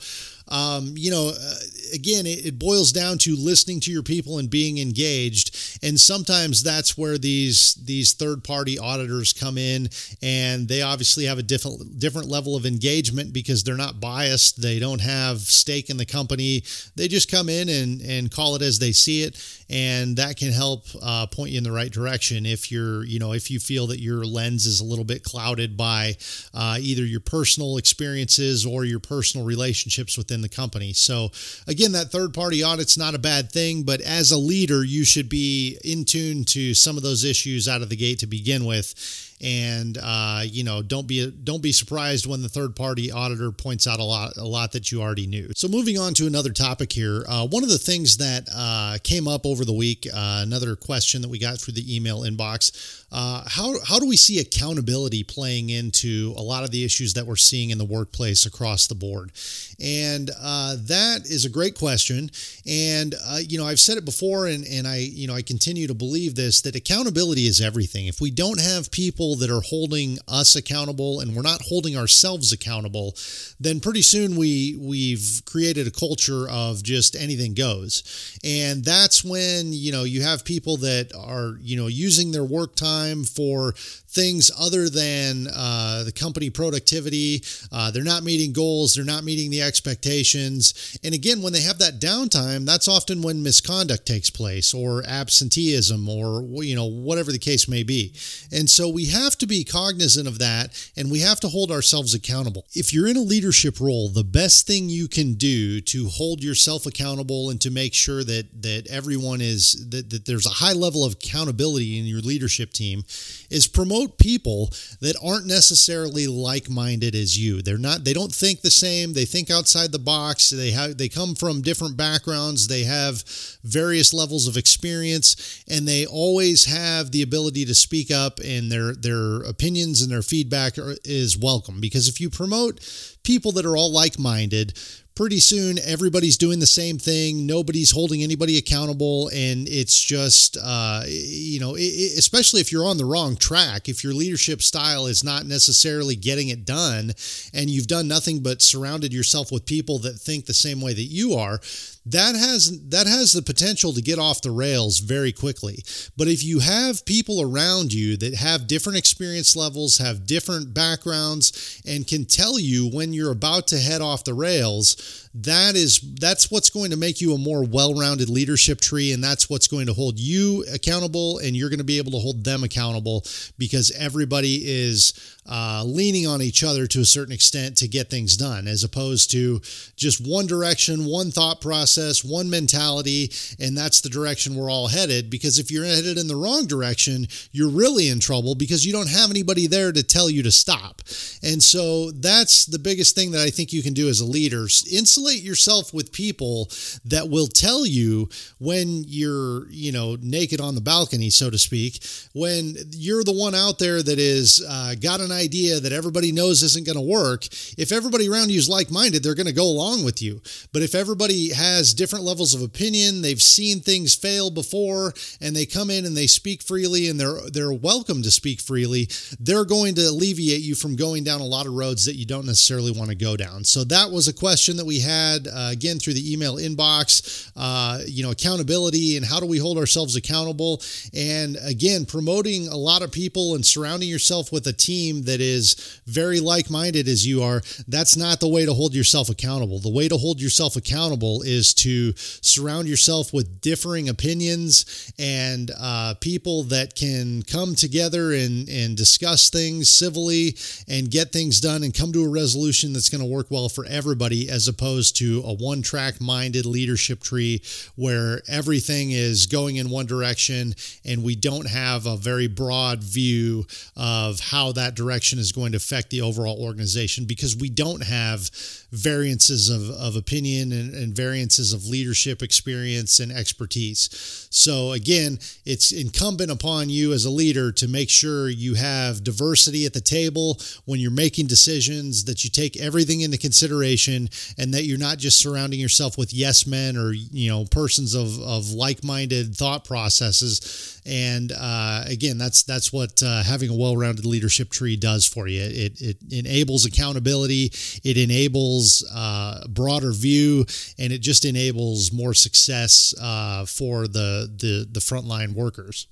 um, 0.49 0.93
you 0.95 1.09
know, 1.09 1.29
uh, 1.29 1.55
again, 1.93 2.25
it, 2.25 2.45
it, 2.45 2.59
boils 2.59 2.91
down 2.91 3.17
to 3.19 3.35
listening 3.35 3.79
to 3.81 3.91
your 3.91 4.03
people 4.03 4.39
and 4.39 4.49
being 4.49 4.77
engaged. 4.77 5.79
And 5.81 5.99
sometimes 5.99 6.63
that's 6.63 6.97
where 6.97 7.17
these 7.17 7.75
these 7.75 8.13
third 8.13 8.43
party 8.43 8.77
auditors 8.77 9.31
come 9.31 9.57
in, 9.57 9.89
and 10.21 10.67
they 10.67 10.81
obviously 10.81 11.25
have 11.25 11.37
a 11.37 11.43
different 11.43 11.99
different 11.99 12.27
level 12.27 12.55
of 12.55 12.65
engagement 12.65 13.31
because 13.33 13.63
they're 13.63 13.75
not 13.75 13.99
biased. 13.99 14.61
They 14.61 14.79
don't 14.79 15.01
have 15.01 15.39
stake 15.39 15.89
in 15.89 15.97
the 15.97 16.05
company. 16.05 16.63
They 16.95 17.07
just 17.07 17.31
come 17.31 17.47
in 17.49 17.69
and 17.69 18.01
and 18.01 18.31
call 18.31 18.55
it 18.55 18.61
as 18.61 18.79
they 18.79 18.91
see 18.91 19.23
it, 19.23 19.41
and 19.69 20.17
that 20.17 20.37
can 20.37 20.51
help 20.51 20.85
uh, 21.01 21.27
point 21.27 21.51
you 21.51 21.57
in 21.57 21.63
the 21.63 21.71
right 21.71 21.91
direction 21.91 22.45
if 22.45 22.71
you're 22.71 23.03
you 23.05 23.19
know 23.19 23.33
if 23.33 23.49
you 23.49 23.59
feel 23.59 23.87
that 23.87 23.99
your 23.99 24.25
lens 24.25 24.65
is 24.65 24.81
a 24.81 24.85
little 24.85 25.05
bit 25.05 25.23
clouded 25.23 25.77
by 25.77 26.15
uh, 26.53 26.77
either 26.79 27.05
your 27.05 27.19
personal 27.19 27.77
experiences 27.77 28.65
or 28.65 28.85
your 28.85 28.99
personal 28.99 29.45
relationships 29.45 30.17
within 30.33 30.41
the 30.41 30.49
company. 30.49 30.93
So 30.93 31.29
again, 31.67 31.91
that 31.91 32.11
third 32.11 32.33
party 32.33 32.63
audit's 32.63 32.97
not 32.97 33.13
a 33.13 33.19
bad 33.19 33.51
thing, 33.51 33.83
but 33.83 34.01
as 34.01 34.31
a 34.31 34.37
leader, 34.37 34.83
you 34.83 35.05
should 35.05 35.29
be 35.29 35.77
in 35.83 36.05
tune 36.05 36.43
to 36.45 36.73
some 36.73 36.97
of 36.97 37.03
those 37.03 37.23
issues 37.23 37.67
out 37.67 37.83
of 37.83 37.89
the 37.89 37.95
gate 37.95 38.19
to 38.19 38.27
begin 38.27 38.65
with 38.65 38.95
and 39.41 39.97
uh, 40.01 40.41
you 40.45 40.63
know 40.63 40.81
don't 40.81 41.07
be 41.07 41.29
don't 41.43 41.61
be 41.61 41.71
surprised 41.71 42.25
when 42.25 42.41
the 42.41 42.49
third 42.49 42.75
party 42.75 43.11
auditor 43.11 43.51
points 43.51 43.87
out 43.87 43.99
a 43.99 44.03
lot 44.03 44.37
a 44.37 44.45
lot 44.45 44.71
that 44.71 44.91
you 44.91 45.01
already 45.01 45.27
knew. 45.27 45.49
So 45.55 45.67
moving 45.67 45.97
on 45.97 46.13
to 46.15 46.27
another 46.27 46.51
topic 46.51 46.91
here, 46.91 47.23
uh, 47.27 47.47
one 47.47 47.63
of 47.63 47.69
the 47.69 47.77
things 47.77 48.17
that 48.17 48.47
uh, 48.55 48.97
came 49.03 49.27
up 49.27 49.45
over 49.45 49.65
the 49.65 49.73
week, 49.73 50.07
uh, 50.13 50.41
another 50.43 50.75
question 50.75 51.21
that 51.21 51.29
we 51.29 51.39
got 51.39 51.59
through 51.59 51.73
the 51.73 51.95
email 51.95 52.21
inbox. 52.21 52.99
Uh, 53.15 53.43
how, 53.47 53.75
how 53.85 53.99
do 53.99 54.07
we 54.07 54.17
see 54.17 54.39
accountability 54.39 55.23
playing 55.23 55.69
into 55.69 56.33
a 56.35 56.41
lot 56.41 56.63
of 56.63 56.71
the 56.71 56.83
issues 56.83 57.13
that 57.13 57.27
we're 57.27 57.35
seeing 57.35 57.69
in 57.69 57.77
the 57.77 57.85
workplace 57.85 58.47
across 58.47 58.87
the 58.87 58.95
board? 58.95 59.31
And 59.79 60.31
uh, 60.41 60.77
that 60.87 61.27
is 61.27 61.45
a 61.45 61.49
great 61.49 61.77
question. 61.77 62.31
And, 62.65 63.13
you 63.47 63.59
know, 63.59 63.67
I've 63.67 63.79
said 63.79 63.97
it 63.97 64.05
before 64.05 64.47
and, 64.47 64.65
and 64.65 64.87
I, 64.87 64.97
you 64.97 65.27
know, 65.27 65.35
I 65.35 65.43
continue 65.43 65.85
to 65.85 65.93
believe 65.93 66.33
this 66.33 66.61
that 66.61 66.75
accountability 66.75 67.45
is 67.45 67.61
everything. 67.61 68.07
If 68.07 68.19
we 68.19 68.31
don't 68.31 68.59
have 68.59 68.89
people 68.89 69.32
that 69.37 69.49
are 69.49 69.61
holding 69.61 70.17
us 70.27 70.55
accountable 70.55 71.19
and 71.19 71.35
we're 71.35 71.41
not 71.41 71.61
holding 71.63 71.97
ourselves 71.97 72.51
accountable, 72.51 73.15
then 73.59 73.79
pretty 73.79 74.01
soon 74.01 74.35
we 74.35 74.77
we've 74.79 75.41
created 75.45 75.87
a 75.87 75.91
culture 75.91 76.47
of 76.49 76.83
just 76.83 77.15
anything 77.15 77.53
goes. 77.53 78.37
And 78.43 78.83
that's 78.83 79.23
when, 79.23 79.73
you 79.73 79.91
know, 79.91 80.03
you 80.03 80.21
have 80.21 80.45
people 80.45 80.77
that 80.77 81.11
are, 81.15 81.57
you 81.61 81.77
know, 81.77 81.87
using 81.87 82.31
their 82.31 82.43
work 82.43 82.75
time 82.75 83.23
for 83.23 83.73
things 84.13 84.51
other 84.59 84.89
than 84.89 85.47
uh, 85.47 86.03
the 86.03 86.11
company 86.11 86.49
productivity. 86.49 87.43
Uh, 87.71 87.89
they're 87.89 88.03
not 88.03 88.23
meeting 88.23 88.53
goals, 88.53 88.93
they're 88.93 89.03
not 89.03 89.23
meeting 89.23 89.49
the 89.49 89.61
expectations. 89.61 90.97
And 91.03 91.15
again, 91.15 91.41
when 91.41 91.53
they 91.53 91.61
have 91.61 91.79
that 91.79 91.99
downtime, 91.99 92.65
that's 92.65 92.87
often 92.87 93.21
when 93.21 93.41
misconduct 93.41 94.05
takes 94.05 94.29
place 94.29 94.73
or 94.73 95.03
absenteeism 95.05 96.07
or, 96.07 96.63
you 96.63 96.75
know, 96.75 96.85
whatever 96.85 97.31
the 97.31 97.39
case 97.39 97.67
may 97.67 97.83
be. 97.83 98.13
And 98.51 98.69
so 98.69 98.87
we 98.87 99.05
have 99.13 99.37
to 99.37 99.47
be 99.47 99.63
cognizant 99.63 100.27
of 100.27 100.39
that 100.39 100.91
and 100.97 101.09
we 101.09 101.19
have 101.19 101.39
to 101.39 101.47
hold 101.47 101.71
ourselves 101.71 102.13
accountable. 102.13 102.65
If 102.73 102.93
you're 102.93 103.07
in 103.07 103.17
a 103.17 103.21
leadership 103.21 103.79
role, 103.79 104.09
the 104.09 104.23
best 104.23 104.67
thing 104.67 104.89
you 104.89 105.07
can 105.07 105.35
do 105.35 105.79
to 105.81 106.07
hold 106.09 106.43
yourself 106.43 106.85
accountable 106.85 107.49
and 107.49 107.61
to 107.61 107.71
make 107.71 107.93
sure 107.93 108.23
that, 108.23 108.61
that 108.61 108.87
everyone 108.89 109.39
is, 109.39 109.87
that, 109.89 110.09
that 110.09 110.25
there's 110.25 110.45
a 110.45 110.49
high 110.49 110.73
level 110.73 111.05
of 111.05 111.13
accountability 111.13 111.97
in 111.97 112.05
your 112.05 112.19
leadership 112.19 112.73
team 112.73 113.03
is 113.49 113.67
promote 113.67 114.17
people 114.17 114.69
that 114.99 115.15
aren't 115.23 115.45
necessarily 115.45 116.27
like-minded 116.27 117.15
as 117.15 117.37
you. 117.37 117.61
They're 117.61 117.77
not 117.77 118.03
they 118.03 118.13
don't 118.13 118.33
think 118.33 118.61
the 118.61 118.71
same, 118.71 119.13
they 119.13 119.25
think 119.25 119.49
outside 119.49 119.91
the 119.91 119.99
box, 119.99 120.49
they 120.49 120.71
have 120.71 120.97
they 120.97 121.09
come 121.09 121.35
from 121.35 121.61
different 121.61 121.95
backgrounds, 121.97 122.67
they 122.67 122.83
have 122.83 123.23
various 123.63 124.13
levels 124.13 124.47
of 124.47 124.57
experience 124.57 125.63
and 125.69 125.87
they 125.87 126.05
always 126.05 126.65
have 126.65 127.11
the 127.11 127.21
ability 127.21 127.65
to 127.65 127.75
speak 127.75 128.11
up 128.11 128.39
and 128.43 128.71
their 128.71 128.93
their 129.03 129.41
opinions 129.41 130.01
and 130.01 130.11
their 130.11 130.21
feedback 130.21 130.77
are, 130.77 130.95
is 131.03 131.37
welcome. 131.37 131.79
Because 131.79 132.07
if 132.07 132.19
you 132.19 132.29
promote 132.29 132.79
people 133.23 133.51
that 133.53 133.65
are 133.65 133.77
all 133.77 133.91
like 133.91 134.17
minded, 134.17 134.73
pretty 135.15 135.39
soon 135.39 135.77
everybody's 135.85 136.37
doing 136.37 136.59
the 136.59 136.65
same 136.65 136.97
thing. 136.97 137.45
Nobody's 137.45 137.91
holding 137.91 138.23
anybody 138.23 138.57
accountable. 138.57 139.29
And 139.29 139.67
it's 139.69 140.01
just 140.01 140.57
uh, 140.61 141.03
you 141.05 141.59
know 141.59 141.75
it, 141.77 142.17
especially 142.17 142.61
if 142.61 142.71
you're 142.71 142.85
on 142.85 142.97
the 142.97 143.05
wrong 143.05 143.35
track 143.35 143.89
if 143.89 144.03
your 144.03 144.13
leadership 144.13 144.61
style 144.61 145.05
is 145.05 145.23
not 145.23 145.45
necessarily 145.45 146.15
getting 146.15 146.49
it 146.49 146.65
done 146.65 147.11
and 147.53 147.69
you've 147.69 147.87
done 147.87 148.07
nothing 148.07 148.41
but 148.41 148.61
surrounded 148.61 149.13
yourself 149.13 149.51
with 149.51 149.65
people 149.65 149.99
that 149.99 150.13
think 150.13 150.45
the 150.45 150.53
same 150.53 150.81
way 150.81 150.93
that 150.93 151.03
you 151.03 151.33
are 151.33 151.59
that 152.05 152.35
has 152.35 152.89
that 152.89 153.07
has 153.07 153.31
the 153.31 153.41
potential 153.41 153.93
to 153.93 154.01
get 154.01 154.19
off 154.19 154.41
the 154.41 154.51
rails 154.51 154.99
very 154.99 155.31
quickly. 155.31 155.83
But 156.17 156.27
if 156.27 156.43
you 156.43 156.59
have 156.59 157.05
people 157.05 157.41
around 157.41 157.93
you 157.93 158.17
that 158.17 158.35
have 158.35 158.67
different 158.67 158.97
experience 158.97 159.55
levels 159.55 159.97
have 159.99 160.25
different 160.25 160.73
backgrounds 160.73 161.81
and 161.87 162.07
can 162.07 162.25
tell 162.25 162.59
you 162.59 162.89
when 162.89 163.13
you're 163.13 163.31
about 163.31 163.67
to 163.67 163.77
head 163.77 164.01
off 164.01 164.25
the 164.25 164.33
rails 164.33 165.29
that 165.35 165.75
is 165.75 165.99
that's 166.19 166.51
what's 166.51 166.69
going 166.69 166.91
to 166.91 166.97
make 166.97 167.19
you 167.19 167.33
a 167.33 167.37
more 167.37 167.63
well-rounded 167.63 168.29
leadership 168.29 168.79
tree 168.79 169.13
and 169.13 169.23
that's 169.23 169.49
what's 169.49 169.67
going 169.67 169.87
to 169.87 169.93
hold 169.93 170.19
you 170.19 170.63
accountable 170.71 171.39
and 171.39 171.55
you're 171.55 171.69
going 171.69 171.79
to 171.79 171.83
be 171.83 171.97
able 171.97 172.11
to 172.11 172.19
hold 172.19 172.43
them 172.43 172.63
accountable 172.63 173.23
because 173.57 173.91
everybody 173.97 174.61
is 174.63 175.39
uh, 175.49 175.83
leaning 175.85 176.27
on 176.27 176.41
each 176.41 176.63
other 176.63 176.85
to 176.85 176.99
a 176.99 177.05
certain 177.05 177.33
extent 177.33 177.75
to 177.75 177.87
get 177.87 178.11
things 178.11 178.37
done 178.37 178.67
as 178.67 178.83
opposed 178.83 179.31
to 179.31 179.59
just 179.95 180.25
one 180.25 180.45
direction 180.45 181.05
one 181.05 181.31
thought 181.31 181.59
process 181.59 181.92
one 182.23 182.49
mentality 182.49 183.31
and 183.59 183.77
that's 183.77 184.01
the 184.01 184.09
direction 184.09 184.55
we're 184.55 184.71
all 184.71 184.87
headed 184.87 185.29
because 185.29 185.59
if 185.59 185.71
you're 185.71 185.85
headed 185.85 186.17
in 186.17 186.27
the 186.27 186.35
wrong 186.35 186.65
direction 186.65 187.27
you're 187.51 187.69
really 187.69 188.09
in 188.09 188.19
trouble 188.19 188.55
because 188.55 188.85
you 188.85 188.93
don't 188.93 189.09
have 189.09 189.29
anybody 189.29 189.67
there 189.67 189.91
to 189.91 190.03
tell 190.03 190.29
you 190.29 190.43
to 190.43 190.51
stop 190.51 191.01
and 191.41 191.61
so 191.61 192.11
that's 192.11 192.65
the 192.65 192.79
biggest 192.79 193.15
thing 193.15 193.31
that 193.31 193.41
i 193.41 193.49
think 193.49 193.73
you 193.73 193.83
can 193.83 193.93
do 193.93 194.07
as 194.07 194.19
a 194.19 194.25
leader 194.25 194.67
insulate 194.91 195.41
yourself 195.41 195.93
with 195.93 196.11
people 196.11 196.69
that 197.05 197.29
will 197.29 197.47
tell 197.47 197.85
you 197.85 198.29
when 198.59 199.03
you're, 199.07 199.67
you 199.69 199.91
know, 199.91 200.17
naked 200.21 200.61
on 200.61 200.75
the 200.75 200.81
balcony, 200.81 201.29
so 201.29 201.49
to 201.49 201.57
speak, 201.57 202.03
when 202.33 202.75
you're 202.91 203.23
the 203.23 203.33
one 203.33 203.55
out 203.55 203.79
there 203.79 204.01
that 204.01 204.19
is 204.19 204.63
uh, 204.67 204.95
got 205.01 205.19
an 205.19 205.31
idea 205.31 205.79
that 205.79 205.91
everybody 205.91 206.31
knows 206.31 206.63
isn't 206.63 206.85
going 206.85 206.97
to 206.97 207.01
work. 207.01 207.45
If 207.77 207.91
everybody 207.91 208.29
around 208.29 208.51
you 208.51 208.57
is 208.57 208.69
like 208.69 208.91
minded, 208.91 209.23
they're 209.23 209.35
going 209.35 209.47
to 209.47 209.53
go 209.53 209.65
along 209.65 210.05
with 210.05 210.21
you. 210.21 210.41
But 210.71 210.81
if 210.81 210.95
everybody 210.95 211.51
has 211.53 211.82
different 211.91 212.23
levels 212.23 212.53
of 212.53 212.61
opinion, 212.61 213.23
they've 213.23 213.41
seen 213.41 213.79
things 213.79 214.13
fail 214.13 214.51
before, 214.51 215.11
and 215.41 215.55
they 215.55 215.65
come 215.65 215.89
in 215.89 216.05
and 216.05 216.15
they 216.15 216.27
speak 216.27 216.61
freely 216.61 217.09
and 217.09 217.19
they're 217.19 217.39
they're 217.51 217.73
welcome 217.73 218.21
to 218.21 218.29
speak 218.29 218.61
freely, 218.61 219.09
they're 219.39 219.65
going 219.65 219.95
to 219.95 220.01
alleviate 220.01 220.61
you 220.61 220.75
from 220.75 220.95
going 220.95 221.23
down 221.23 221.41
a 221.41 221.45
lot 221.45 221.65
of 221.65 221.73
roads 221.73 222.05
that 222.05 222.15
you 222.15 222.27
don't 222.27 222.45
necessarily 222.45 222.91
want 222.91 223.09
to 223.09 223.15
go 223.15 223.35
down. 223.35 223.63
So 223.63 223.83
that 223.85 224.11
was 224.11 224.27
a 224.27 224.33
question 224.33 224.77
that 224.77 224.85
we 224.85 224.99
had 224.99 225.47
uh, 225.47 225.69
again 225.71 225.97
through 225.97 226.13
the 226.13 226.31
email 226.31 226.57
inbox. 226.57 227.51
Uh, 227.55 227.99
you 228.05 228.21
know, 228.21 228.31
accountability 228.31 229.17
and 229.17 229.25
how 229.25 229.39
do 229.39 229.45
we 229.45 229.57
hold 229.57 229.77
ourselves 229.77 230.15
accountable? 230.15 230.81
And 231.15 231.57
again, 231.63 232.05
promoting 232.05 232.67
a 232.67 232.75
lot 232.75 233.01
of 233.01 233.11
people 233.11 233.55
and 233.55 233.65
surrounding 233.65 234.09
yourself 234.09 234.51
with 234.51 234.67
a 234.67 234.73
team 234.73 235.23
that 235.23 235.41
is 235.41 236.01
very 236.05 236.39
like 236.39 236.69
minded 236.69 237.07
as 237.07 237.25
you 237.25 237.41
are. 237.41 237.61
That's 237.87 238.15
not 238.15 238.39
the 238.39 238.47
way 238.47 238.65
to 238.65 238.73
hold 238.73 238.93
yourself 238.93 239.29
accountable. 239.29 239.79
The 239.79 239.89
way 239.89 240.07
to 240.09 240.17
hold 240.17 240.41
yourself 240.41 240.75
accountable 240.75 241.41
is 241.41 241.72
to 241.73 242.13
surround 242.15 242.87
yourself 242.87 243.33
with 243.33 243.61
differing 243.61 244.09
opinions 244.09 245.11
and 245.17 245.71
uh, 245.79 246.13
people 246.19 246.63
that 246.63 246.95
can 246.95 247.43
come 247.43 247.75
together 247.75 248.33
and, 248.33 248.69
and 248.69 248.97
discuss 248.97 249.49
things 249.49 249.89
civilly 249.89 250.55
and 250.87 251.11
get 251.11 251.31
things 251.31 251.59
done 251.59 251.83
and 251.83 251.93
come 251.93 252.11
to 252.13 252.23
a 252.23 252.29
resolution 252.29 252.93
that's 252.93 253.09
going 253.09 253.23
to 253.23 253.29
work 253.29 253.47
well 253.49 253.69
for 253.69 253.85
everybody 253.85 254.49
as 254.49 254.67
opposed 254.67 255.17
to 255.17 255.41
a 255.45 255.53
one 255.53 255.81
track 255.81 256.19
minded 256.21 256.65
leadership 256.65 257.21
tree 257.21 257.61
where 257.95 258.41
everything 258.47 259.11
is 259.11 259.45
going 259.47 259.75
in 259.77 259.89
one 259.89 260.05
direction 260.05 260.73
and 261.05 261.23
we 261.23 261.35
don't 261.35 261.67
have 261.67 262.05
a 262.05 262.17
very 262.17 262.47
broad 262.47 263.03
view 263.03 263.65
of 263.95 264.39
how 264.39 264.71
that 264.71 264.95
direction 264.95 265.39
is 265.39 265.51
going 265.51 265.71
to 265.71 265.77
affect 265.77 266.09
the 266.09 266.21
overall 266.21 266.63
organization 266.63 267.25
because 267.25 267.55
we 267.55 267.69
don't 267.69 268.03
have 268.03 268.49
variances 268.93 269.69
of, 269.69 269.89
of 269.89 270.15
opinion 270.15 270.71
and, 270.71 270.93
and 270.93 271.15
variances 271.15 271.73
of 271.73 271.87
leadership 271.87 272.43
experience 272.43 273.19
and 273.19 273.31
expertise. 273.31 274.47
So, 274.51 274.91
again, 274.91 275.39
it's 275.65 275.91
incumbent 275.91 276.51
upon 276.51 276.89
you 276.89 277.11
as 277.11 277.25
a 277.25 277.31
leader 277.31 277.71
to 277.71 277.87
make 277.87 278.09
sure 278.09 278.49
you 278.49 278.75
have 278.75 279.23
diversity 279.23 279.87
at 279.87 279.93
the 279.93 280.01
table 280.01 280.59
when 280.85 280.99
you're 280.99 281.11
making 281.11 281.47
decisions, 281.47 282.25
that 282.25 282.43
you 282.43 282.51
take 282.51 282.77
everything 282.77 283.21
into 283.21 283.37
consideration, 283.37 284.29
and 284.59 284.73
that 284.73 284.83
you're 284.83 284.99
not 284.99 285.17
just 285.17 285.39
surrounding 285.39 285.79
yourself 285.79 286.17
with 286.17 286.31
yes 286.31 286.67
men 286.67 286.95
or, 286.95 287.13
you 287.13 287.49
know, 287.49 287.65
persons 287.65 288.13
of, 288.13 288.39
of 288.41 288.69
like 288.71 289.03
minded 289.03 289.55
thought 289.55 289.85
processes 289.85 290.93
and 291.05 291.51
uh, 291.51 292.03
again, 292.07 292.37
that's 292.37 292.63
that's 292.63 292.93
what 292.93 293.21
uh, 293.21 293.43
having 293.43 293.69
a 293.69 293.75
well-rounded 293.75 294.25
leadership 294.25 294.69
tree 294.69 294.95
does 294.95 295.27
for 295.27 295.47
you. 295.47 295.61
It, 295.61 296.01
it 296.01 296.17
enables 296.31 296.85
accountability, 296.85 297.71
it 298.03 298.17
enables 298.17 298.82
uh, 299.13 299.65
broader 299.69 300.11
view, 300.11 300.65
and 300.97 301.13
it 301.13 301.19
just 301.19 301.45
enables 301.45 302.11
more 302.11 302.33
success 302.33 303.13
uh, 303.21 303.65
for 303.65 304.07
the 304.07 304.51
the 304.57 304.87
the 304.91 304.99
frontline 304.99 305.53
workers. 305.53 306.07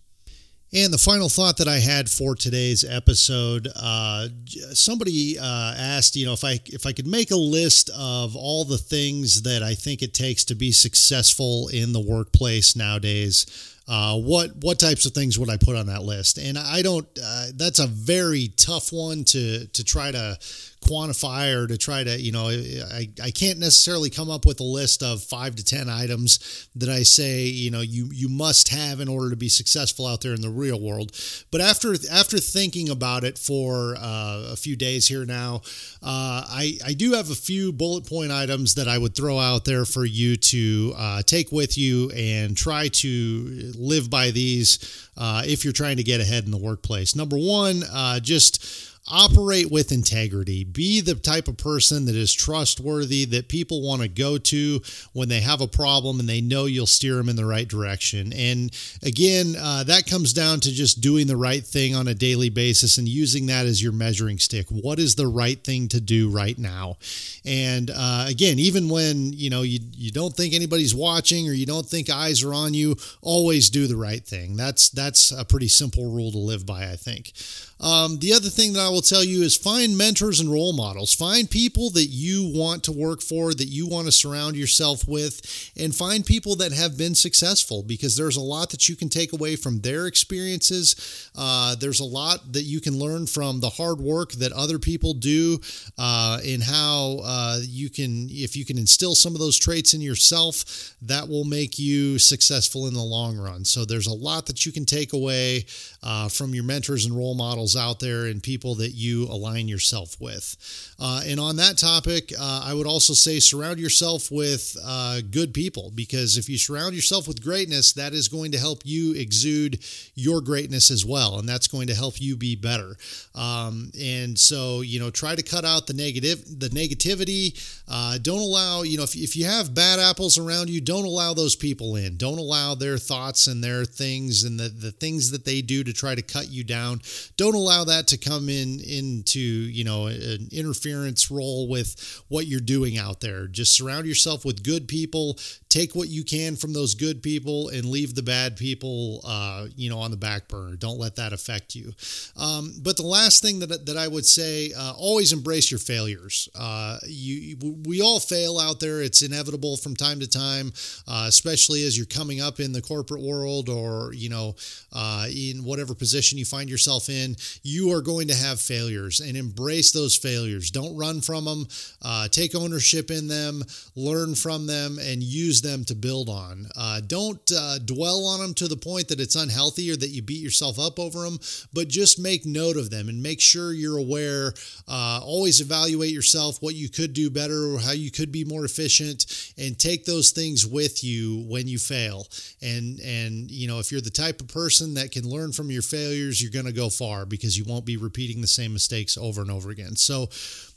And 0.73 0.93
the 0.93 0.97
final 0.97 1.27
thought 1.27 1.57
that 1.57 1.67
I 1.67 1.79
had 1.79 2.09
for 2.09 2.33
today's 2.33 2.85
episode, 2.85 3.67
uh, 3.75 4.29
somebody 4.73 5.37
uh, 5.37 5.75
asked, 5.77 6.15
you 6.15 6.25
know, 6.25 6.31
if 6.31 6.45
I 6.45 6.61
if 6.67 6.85
I 6.85 6.93
could 6.93 7.07
make 7.07 7.31
a 7.31 7.35
list 7.35 7.89
of 7.93 8.37
all 8.37 8.63
the 8.63 8.77
things 8.77 9.41
that 9.41 9.63
I 9.63 9.75
think 9.75 10.01
it 10.01 10.13
takes 10.13 10.45
to 10.45 10.55
be 10.55 10.71
successful 10.71 11.67
in 11.67 11.91
the 11.91 11.99
workplace 11.99 12.77
nowadays, 12.77 13.45
uh, 13.89 14.17
what 14.17 14.55
what 14.61 14.79
types 14.79 15.05
of 15.05 15.11
things 15.11 15.37
would 15.37 15.49
I 15.49 15.57
put 15.57 15.75
on 15.75 15.87
that 15.87 16.03
list? 16.03 16.37
And 16.37 16.57
I 16.57 16.81
don't. 16.81 17.07
Uh, 17.21 17.47
that's 17.55 17.79
a 17.79 17.87
very 17.87 18.47
tough 18.55 18.93
one 18.93 19.25
to 19.25 19.67
to 19.67 19.83
try 19.83 20.09
to 20.11 20.37
quantify 20.81 21.53
or 21.55 21.67
to 21.67 21.77
try 21.77 22.03
to, 22.03 22.19
you 22.19 22.31
know, 22.31 22.49
I, 22.49 23.09
I 23.21 23.31
can't 23.31 23.59
necessarily 23.59 24.09
come 24.09 24.29
up 24.29 24.45
with 24.45 24.59
a 24.59 24.63
list 24.63 25.03
of 25.03 25.23
five 25.23 25.55
to 25.55 25.63
10 25.63 25.89
items 25.89 26.67
that 26.75 26.89
I 26.89 27.03
say, 27.03 27.43
you 27.43 27.69
know, 27.69 27.81
you, 27.81 28.09
you 28.11 28.27
must 28.27 28.69
have 28.69 28.99
in 28.99 29.07
order 29.07 29.29
to 29.29 29.35
be 29.35 29.49
successful 29.49 30.07
out 30.07 30.21
there 30.21 30.33
in 30.33 30.41
the 30.41 30.49
real 30.49 30.81
world. 30.81 31.11
But 31.51 31.61
after, 31.61 31.93
after 32.11 32.39
thinking 32.39 32.89
about 32.89 33.23
it 33.23 33.37
for 33.37 33.95
uh, 33.97 34.49
a 34.51 34.55
few 34.55 34.75
days 34.75 35.07
here 35.07 35.25
now, 35.25 35.61
uh, 36.01 36.43
I, 36.49 36.77
I 36.85 36.93
do 36.93 37.13
have 37.13 37.29
a 37.29 37.35
few 37.35 37.71
bullet 37.71 38.07
point 38.07 38.31
items 38.31 38.75
that 38.75 38.87
I 38.87 38.97
would 38.97 39.15
throw 39.15 39.39
out 39.39 39.65
there 39.65 39.85
for 39.85 40.03
you 40.03 40.35
to 40.35 40.93
uh, 40.97 41.21
take 41.21 41.51
with 41.51 41.77
you 41.77 42.09
and 42.11 42.57
try 42.57 42.87
to 42.87 43.71
live 43.77 44.09
by 44.09 44.31
these 44.31 45.09
uh, 45.15 45.43
if 45.45 45.63
you're 45.63 45.73
trying 45.73 45.97
to 45.97 46.03
get 46.03 46.19
ahead 46.19 46.45
in 46.45 46.51
the 46.51 46.57
workplace. 46.57 47.15
Number 47.15 47.37
one, 47.37 47.83
uh, 47.91 48.19
just 48.19 48.90
operate 49.11 49.69
with 49.69 49.91
integrity. 49.91 50.63
Be 50.63 51.01
the 51.01 51.15
type 51.15 51.47
of 51.47 51.57
person 51.57 52.05
that 52.05 52.15
is 52.15 52.33
trustworthy, 52.33 53.25
that 53.25 53.49
people 53.49 53.81
want 53.81 54.01
to 54.01 54.07
go 54.07 54.37
to 54.37 54.81
when 55.13 55.29
they 55.29 55.41
have 55.41 55.61
a 55.61 55.67
problem 55.67 56.19
and 56.19 56.29
they 56.29 56.41
know 56.41 56.65
you'll 56.65 56.87
steer 56.87 57.15
them 57.15 57.29
in 57.29 57.35
the 57.35 57.45
right 57.45 57.67
direction. 57.67 58.33
And 58.33 58.71
again, 59.03 59.55
uh, 59.59 59.83
that 59.83 60.05
comes 60.05 60.33
down 60.33 60.61
to 60.61 60.71
just 60.71 61.01
doing 61.01 61.27
the 61.27 61.37
right 61.37 61.63
thing 61.63 61.95
on 61.95 62.07
a 62.07 62.13
daily 62.13 62.49
basis 62.49 62.97
and 62.97 63.07
using 63.07 63.47
that 63.47 63.65
as 63.65 63.83
your 63.83 63.91
measuring 63.91 64.37
stick. 64.37 64.67
What 64.69 64.99
is 64.99 65.15
the 65.15 65.27
right 65.27 65.61
thing 65.61 65.87
to 65.89 65.99
do 65.99 66.29
right 66.29 66.57
now? 66.57 66.97
And 67.45 67.91
uh, 67.93 68.25
again, 68.27 68.59
even 68.59 68.89
when 68.89 69.33
you 69.33 69.49
know 69.49 69.61
you 69.61 69.79
you 69.93 70.11
don't 70.11 70.33
think 70.33 70.53
anybody's 70.53 70.95
watching 70.95 71.49
or 71.49 71.53
you 71.53 71.65
don't 71.65 71.85
think 71.85 72.09
eyes 72.09 72.43
are 72.43 72.53
on 72.53 72.73
you, 72.73 72.95
always 73.21 73.69
do 73.69 73.87
the 73.87 73.95
right 73.95 74.25
thing. 74.25 74.55
That's 74.55 74.89
that's 74.89 75.31
a 75.31 75.43
pretty 75.45 75.67
simple 75.67 76.11
rule 76.11 76.31
to 76.31 76.37
live 76.37 76.65
by, 76.65 76.89
I 76.89 76.95
think. 76.95 77.33
Um, 77.81 78.19
the 78.19 78.33
other 78.33 78.49
thing 78.49 78.73
that 78.73 78.81
I 78.81 78.89
will 78.89 79.00
tell 79.01 79.23
you 79.23 79.43
is 79.43 79.55
find 79.55 79.97
mentors 79.97 80.39
and 80.39 80.51
role 80.51 80.73
models. 80.73 81.13
Find 81.13 81.49
people 81.49 81.89
that 81.91 82.07
you 82.07 82.51
want 82.53 82.83
to 82.85 82.91
work 82.91 83.21
for, 83.21 83.53
that 83.53 83.67
you 83.67 83.87
want 83.87 84.07
to 84.07 84.11
surround 84.11 84.55
yourself 84.55 85.07
with, 85.07 85.71
and 85.77 85.95
find 85.95 86.25
people 86.25 86.55
that 86.57 86.71
have 86.71 86.97
been 86.97 87.15
successful 87.15 87.83
because 87.83 88.15
there's 88.15 88.37
a 88.37 88.41
lot 88.41 88.69
that 88.69 88.89
you 88.89 88.95
can 88.95 89.09
take 89.09 89.33
away 89.33 89.55
from 89.55 89.81
their 89.81 90.07
experiences. 90.07 91.29
Uh, 91.37 91.75
there's 91.75 91.99
a 91.99 92.05
lot 92.05 92.53
that 92.53 92.63
you 92.63 92.81
can 92.81 92.97
learn 92.97 93.27
from 93.27 93.59
the 93.59 93.69
hard 93.69 93.99
work 93.99 94.31
that 94.33 94.51
other 94.51 94.79
people 94.79 95.13
do 95.13 95.59
uh, 95.97 96.39
and 96.45 96.63
how 96.63 97.19
uh, 97.23 97.59
you 97.61 97.89
can, 97.89 98.27
if 98.29 98.55
you 98.55 98.65
can 98.65 98.77
instill 98.77 99.15
some 99.15 99.33
of 99.33 99.39
those 99.39 99.57
traits 99.57 99.93
in 99.93 100.01
yourself, 100.01 100.95
that 101.01 101.27
will 101.27 101.45
make 101.45 101.79
you 101.79 102.19
successful 102.19 102.87
in 102.87 102.93
the 102.93 103.01
long 103.01 103.37
run. 103.37 103.65
So 103.65 103.85
there's 103.85 104.07
a 104.07 104.13
lot 104.13 104.45
that 104.47 104.65
you 104.65 104.71
can 104.71 104.85
take 104.85 105.13
away 105.13 105.65
uh, 106.03 106.29
from 106.29 106.53
your 106.53 106.63
mentors 106.63 107.05
and 107.05 107.15
role 107.15 107.35
models 107.35 107.75
out 107.75 107.99
there 107.99 108.25
and 108.25 108.41
people 108.41 108.75
that 108.81 108.91
you 108.91 109.25
align 109.25 109.67
yourself 109.67 110.19
with. 110.19 110.55
Uh, 110.99 111.21
and 111.25 111.39
on 111.39 111.55
that 111.55 111.77
topic, 111.77 112.31
uh, 112.39 112.63
I 112.65 112.73
would 112.73 112.87
also 112.87 113.13
say 113.13 113.39
surround 113.39 113.79
yourself 113.79 114.29
with 114.31 114.77
uh, 114.83 115.21
good 115.31 115.53
people 115.53 115.91
because 115.95 116.37
if 116.37 116.49
you 116.49 116.57
surround 116.57 116.93
yourself 116.93 117.27
with 117.27 117.43
greatness, 117.43 117.93
that 117.93 118.13
is 118.13 118.27
going 118.27 118.51
to 118.51 118.59
help 118.59 118.81
you 118.85 119.13
exude 119.13 119.83
your 120.15 120.41
greatness 120.41 120.91
as 120.91 121.05
well. 121.05 121.39
And 121.39 121.47
that's 121.47 121.67
going 121.67 121.87
to 121.87 121.95
help 121.95 122.21
you 122.21 122.35
be 122.35 122.55
better. 122.55 122.95
Um, 123.33 123.91
and 123.99 124.37
so, 124.37 124.81
you 124.81 124.99
know, 124.99 125.09
try 125.09 125.35
to 125.35 125.43
cut 125.43 125.65
out 125.65 125.87
the 125.87 125.93
negative, 125.93 126.43
the 126.59 126.69
negativity. 126.69 127.57
Uh, 127.87 128.17
don't 128.19 128.41
allow, 128.41 128.83
you 128.83 128.97
know, 128.97 129.03
if, 129.03 129.15
if 129.15 129.35
you 129.35 129.45
have 129.45 129.73
bad 129.73 129.99
apples 129.99 130.37
around 130.37 130.69
you, 130.69 130.81
don't 130.81 131.05
allow 131.05 131.33
those 131.33 131.55
people 131.55 131.95
in. 131.95 132.17
Don't 132.17 132.39
allow 132.39 132.75
their 132.75 132.97
thoughts 132.97 133.47
and 133.47 133.63
their 133.63 133.85
things 133.85 134.43
and 134.43 134.59
the, 134.59 134.69
the 134.69 134.91
things 134.91 135.31
that 135.31 135.45
they 135.45 135.61
do 135.61 135.83
to 135.83 135.93
try 135.93 136.15
to 136.15 136.21
cut 136.21 136.49
you 136.49 136.63
down. 136.63 137.01
Don't 137.37 137.55
allow 137.55 137.83
that 137.85 138.07
to 138.07 138.17
come 138.17 138.49
in 138.49 138.70
into, 138.79 139.39
you 139.39 139.83
know, 139.83 140.07
an 140.07 140.47
interference 140.51 141.29
role 141.29 141.67
with 141.67 142.23
what 142.29 142.47
you're 142.47 142.59
doing 142.59 142.97
out 142.97 143.19
there. 143.19 143.47
Just 143.47 143.75
surround 143.75 144.05
yourself 144.05 144.45
with 144.45 144.63
good 144.63 144.87
people. 144.87 145.37
Take 145.69 145.95
what 145.95 146.09
you 146.09 146.23
can 146.23 146.55
from 146.55 146.73
those 146.73 146.95
good 146.95 147.23
people 147.23 147.69
and 147.69 147.85
leave 147.85 148.15
the 148.15 148.23
bad 148.23 148.57
people, 148.57 149.21
uh, 149.25 149.67
you 149.75 149.89
know, 149.89 149.99
on 149.99 150.11
the 150.11 150.17
back 150.17 150.47
burner. 150.47 150.75
Don't 150.75 150.99
let 150.99 151.15
that 151.15 151.33
affect 151.33 151.75
you. 151.75 151.93
Um, 152.37 152.73
but 152.81 152.97
the 152.97 153.03
last 153.03 153.41
thing 153.41 153.59
that, 153.59 153.85
that 153.85 153.97
I 153.97 154.07
would 154.07 154.25
say, 154.25 154.71
uh, 154.77 154.93
always 154.97 155.33
embrace 155.33 155.71
your 155.71 155.79
failures. 155.79 156.49
Uh, 156.55 156.97
you, 157.07 157.57
we 157.85 158.01
all 158.01 158.19
fail 158.19 158.59
out 158.59 158.79
there. 158.79 159.01
It's 159.01 159.21
inevitable 159.21 159.77
from 159.77 159.95
time 159.95 160.19
to 160.19 160.27
time, 160.27 160.73
uh, 161.07 161.25
especially 161.27 161.85
as 161.85 161.97
you're 161.97 162.05
coming 162.05 162.41
up 162.41 162.59
in 162.59 162.71
the 162.71 162.81
corporate 162.81 163.21
world 163.21 163.69
or, 163.69 164.13
you 164.13 164.29
know, 164.29 164.55
uh, 164.93 165.27
in 165.29 165.63
whatever 165.63 165.95
position 165.95 166.37
you 166.37 166.45
find 166.45 166.69
yourself 166.69 167.09
in. 167.09 167.35
You 167.63 167.91
are 167.93 168.01
going 168.01 168.27
to 168.27 168.35
have 168.35 168.59
failures 168.61 169.19
and 169.19 169.35
embrace 169.35 169.91
those 169.91 170.15
failures. 170.15 170.71
Don't 170.71 170.95
run 170.95 171.21
from 171.21 171.45
them. 171.45 171.67
Uh, 172.01 172.27
take 172.27 172.55
ownership 172.55 173.11
in 173.11 173.27
them, 173.27 173.63
learn 173.95 174.35
from 174.35 174.67
them, 174.67 174.97
and 174.99 175.21
use 175.23 175.61
them 175.61 175.83
to 175.85 175.95
build 175.95 176.29
on. 176.29 176.67
don't 177.07 177.51
dwell 177.85 178.25
on 178.25 178.39
them 178.39 178.53
to 178.53 178.67
the 178.67 178.77
point 178.77 179.07
that 179.07 179.19
it's 179.19 179.35
unhealthy 179.35 179.91
or 179.91 179.95
that 179.95 180.09
you 180.09 180.21
beat 180.21 180.41
yourself 180.41 180.79
up 180.79 180.99
over 180.99 181.23
them, 181.23 181.39
but 181.73 181.87
just 181.87 182.19
make 182.19 182.45
note 182.45 182.77
of 182.77 182.89
them 182.89 183.09
and 183.09 183.21
make 183.21 183.41
sure 183.41 183.73
you're 183.73 183.97
aware. 183.97 184.53
Uh, 184.87 185.19
always 185.23 185.61
evaluate 185.61 186.11
yourself, 186.11 186.61
what 186.61 186.75
you 186.75 186.89
could 186.89 187.13
do 187.13 187.29
better, 187.29 187.73
or 187.73 187.79
how 187.79 187.91
you 187.91 188.11
could 188.11 188.31
be 188.31 188.43
more 188.43 188.65
efficient, 188.65 189.53
and 189.57 189.77
take 189.77 190.05
those 190.05 190.31
things 190.31 190.65
with 190.65 191.03
you 191.03 191.45
when 191.47 191.67
you 191.67 191.79
fail. 191.79 192.27
And 192.61 192.99
and 192.99 193.49
you 193.49 193.67
know 193.67 193.79
if 193.79 193.91
you're 193.91 194.01
the 194.01 194.09
type 194.09 194.41
of 194.41 194.47
person 194.47 194.95
that 194.95 195.11
can 195.11 195.27
learn 195.27 195.51
from 195.51 195.71
your 195.71 195.81
failures, 195.81 196.41
you're 196.41 196.51
going 196.51 196.65
to 196.65 196.71
go 196.71 196.89
far 196.89 197.25
because 197.25 197.57
you 197.57 197.63
won't 197.65 197.85
be 197.85 197.97
repeating 197.97 198.41
the 198.41 198.47
same 198.51 198.73
mistakes 198.73 199.17
over 199.17 199.41
and 199.41 199.51
over 199.51 199.69
again. 199.69 199.95
So 199.95 200.29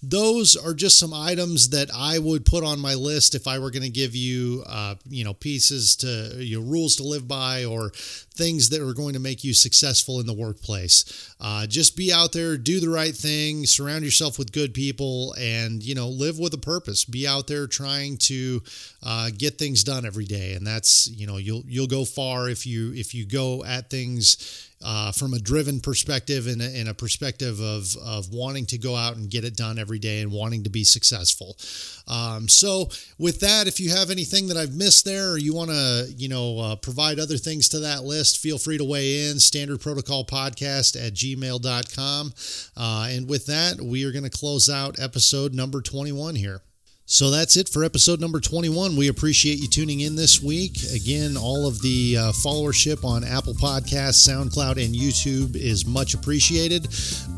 those 0.03 0.57
are 0.57 0.75
just 0.75 0.99
some 0.99 1.15
items 1.15 1.71
that 1.71 1.91
I 1.95 2.19
would 2.19 2.45
put 2.45 2.65
on 2.65 2.79
my 2.79 2.95
list 2.95 3.35
if 3.35 3.47
I 3.47 3.59
were 3.59 3.71
going 3.71 3.83
to 3.83 3.89
give 3.89 4.15
you, 4.15 4.63
uh, 4.67 4.97
you 5.09 5.25
know, 5.25 5.35
pieces 5.35 5.97
to, 5.97 6.35
you 6.39 6.61
know, 6.61 6.67
rules 6.67 6.97
to 6.97 7.05
live 7.05 7.27
by 7.27 7.65
or 7.65 7.91
things 8.35 8.69
that 8.71 8.87
are 8.87 8.93
going 8.93 9.15
to 9.15 9.21
make 9.21 9.45
you 9.45 9.55
successful 9.55 10.21
in 10.21 10.27
the 10.27 10.35
workplace. 10.35 11.35
Uh, 11.41 11.67
just 11.67 11.97
be 11.97 12.13
out 12.13 12.33
there, 12.33 12.57
do 12.57 12.81
the 12.81 12.89
right 12.89 13.15
thing, 13.15 13.65
surround 13.65 14.05
yourself 14.05 14.39
with 14.39 14.53
good 14.53 14.75
people, 14.75 15.35
and 15.39 15.83
you 15.83 15.95
know, 15.95 16.09
live 16.09 16.39
with 16.39 16.53
a 16.55 16.59
purpose. 16.59 17.05
Be 17.05 17.27
out 17.27 17.47
there 17.47 17.67
trying 17.67 18.19
to 18.19 18.63
uh, 19.03 19.31
get 19.37 19.59
things 19.59 19.85
done 19.85 20.05
every 20.05 20.25
day, 20.25 20.55
and 20.55 20.67
that's 20.67 21.09
you 21.09 21.27
know, 21.27 21.37
you'll 21.37 21.63
you'll 21.67 21.87
go 21.87 22.05
far 22.05 22.49
if 22.49 22.67
you 22.67 22.93
if 22.95 23.15
you 23.15 23.25
go 23.25 23.65
at 23.65 23.91
things 23.91 24.71
uh, 24.85 25.11
from 25.13 25.33
a 25.33 25.39
driven 25.39 25.81
perspective 25.81 26.47
and 26.47 26.61
a, 26.61 26.67
and 26.67 26.89
a, 26.89 26.95
perspective 26.95 27.59
of, 27.61 27.97
of 28.05 28.31
wanting 28.31 28.67
to 28.67 28.77
go 28.77 28.95
out 28.95 29.17
and 29.17 29.31
get 29.31 29.43
it 29.43 29.57
done 29.57 29.79
every 29.79 29.99
day 29.99 30.21
and 30.21 30.31
wanting 30.31 30.63
to 30.63 30.71
be 30.71 30.85
successful. 30.85 31.57
Um, 32.07 32.49
so, 32.49 32.91
with 33.19 33.41
that, 33.41 33.67
if 33.67 33.81
you 33.81 33.91
have 33.91 34.11
anything 34.11 34.49
that 34.49 34.59
I've 34.59 34.75
missed 34.75 35.07
there 35.07 35.31
or 35.31 35.39
you 35.39 35.55
want 35.55 35.71
to, 35.71 36.13
you 36.15 36.29
know, 36.29 36.59
uh, 36.61 36.77
provide 36.77 37.19
other 37.19 37.39
things 37.39 37.69
to 37.71 37.81
that 37.81 38.05
list, 38.05 38.39
feel 38.39 38.59
free 38.59 38.77
to 38.77 38.85
weigh 38.85 39.29
in. 39.29 39.41
Standard 39.41 39.81
Protocol 39.81 40.25
Podcast 40.27 40.95
at 40.97 41.15
gmail.com. 41.15 42.35
Uh, 42.77 43.09
and 43.11 43.29
with 43.29 43.47
that, 43.47 43.81
we 43.81 44.05
are 44.05 44.13
going 44.13 44.25
to 44.25 44.31
close 44.31 44.69
out 44.69 45.01
episode 45.01 45.55
number 45.55 45.81
21 45.81 46.35
here. 46.35 46.61
So 47.07 47.31
that's 47.31 47.59
it 47.59 47.69
for 47.69 47.85
episode 47.85 48.19
number 48.19 48.41
21. 48.41 48.97
We 48.97 49.09
appreciate 49.09 49.59
you 49.59 49.69
tuning 49.69 50.01
in 50.01 50.17
this 50.17 50.41
week. 50.41 50.79
Again, 50.95 51.37
all 51.37 51.67
of 51.67 51.83
the 51.83 52.17
uh, 52.17 52.33
followership 52.33 53.05
on 53.05 53.25
Apple 53.25 53.53
Podcasts, 53.53 54.27
SoundCloud, 54.27 54.83
and 54.83 54.95
YouTube 54.95 55.55
is 55.55 55.87
much 55.87 56.15
appreciated. 56.15 56.89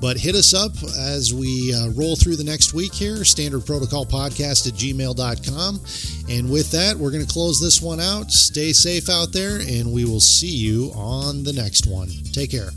But 0.01 0.19
hit 0.19 0.37
us 0.37 0.55
up 0.55 0.71
as 0.97 1.35
we 1.35 1.75
uh, 1.75 1.89
roll 1.91 2.15
through 2.15 2.37
the 2.37 2.45
next 2.45 2.75
week 2.75 2.95
here, 2.95 3.25
standard 3.25 3.67
protocol 3.67 4.07
podcast 4.07 4.69
at 4.69 4.75
gmail.com. 4.75 5.81
And 6.31 6.49
with 6.49 6.71
that, 6.71 6.97
we're 6.97 7.11
going 7.11 7.27
to 7.27 7.33
close 7.33 7.61
this 7.61 7.83
one 7.83 8.01
out. 8.01 8.31
Stay 8.31 8.73
safe 8.73 9.09
out 9.09 9.33
there, 9.33 9.59
and 9.59 9.93
we 9.93 10.05
will 10.05 10.21
see 10.21 10.47
you 10.47 10.93
on 10.95 11.43
the 11.43 11.53
next 11.53 11.89
one. 11.89 12.09
Take 12.33 12.53
care. 12.53 12.71